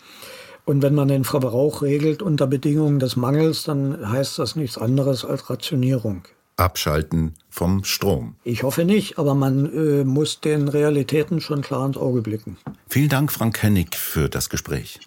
Und 0.66 0.82
wenn 0.82 0.94
man 0.94 1.06
den 1.06 1.22
Verbrauch 1.22 1.80
regelt 1.80 2.22
unter 2.22 2.48
Bedingungen 2.48 2.98
des 2.98 3.14
Mangels, 3.14 3.62
dann 3.62 4.10
heißt 4.10 4.38
das 4.38 4.56
nichts 4.56 4.76
anderes 4.76 5.24
als 5.24 5.48
Rationierung. 5.48 6.24
Abschalten 6.56 7.34
vom 7.48 7.84
Strom. 7.84 8.34
Ich 8.42 8.64
hoffe 8.64 8.84
nicht, 8.84 9.16
aber 9.16 9.34
man 9.34 9.72
äh, 9.72 10.04
muss 10.04 10.40
den 10.40 10.66
Realitäten 10.68 11.40
schon 11.40 11.62
klar 11.62 11.86
ins 11.86 11.96
Auge 11.96 12.20
blicken. 12.20 12.56
Vielen 12.88 13.08
Dank, 13.08 13.30
Frank 13.30 13.62
Hennig, 13.62 13.94
für 13.94 14.28
das 14.28 14.50
Gespräch. 14.50 14.98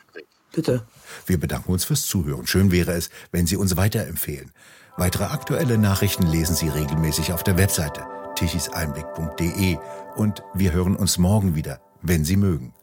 Bitte. 0.54 0.84
Wir 1.26 1.38
bedanken 1.38 1.74
uns 1.74 1.84
fürs 1.84 2.06
Zuhören. 2.06 2.48
Schön 2.48 2.72
wäre 2.72 2.94
es, 2.94 3.10
wenn 3.32 3.46
Sie 3.46 3.58
uns 3.58 3.76
weiterempfehlen. 3.76 4.52
Weitere 4.96 5.26
aktuelle 5.26 5.78
Nachrichten 5.78 6.26
lesen 6.26 6.56
Sie 6.56 6.70
regelmäßig 6.70 7.34
auf 7.34 7.44
der 7.44 7.58
Webseite 7.58 8.06
tichiseinblick.de 8.36 9.78
und 10.16 10.44
wir 10.54 10.72
hören 10.72 10.96
uns 10.96 11.18
morgen 11.18 11.56
wieder, 11.56 11.82
wenn 12.02 12.24
Sie 12.24 12.38
mögen. 12.38 12.74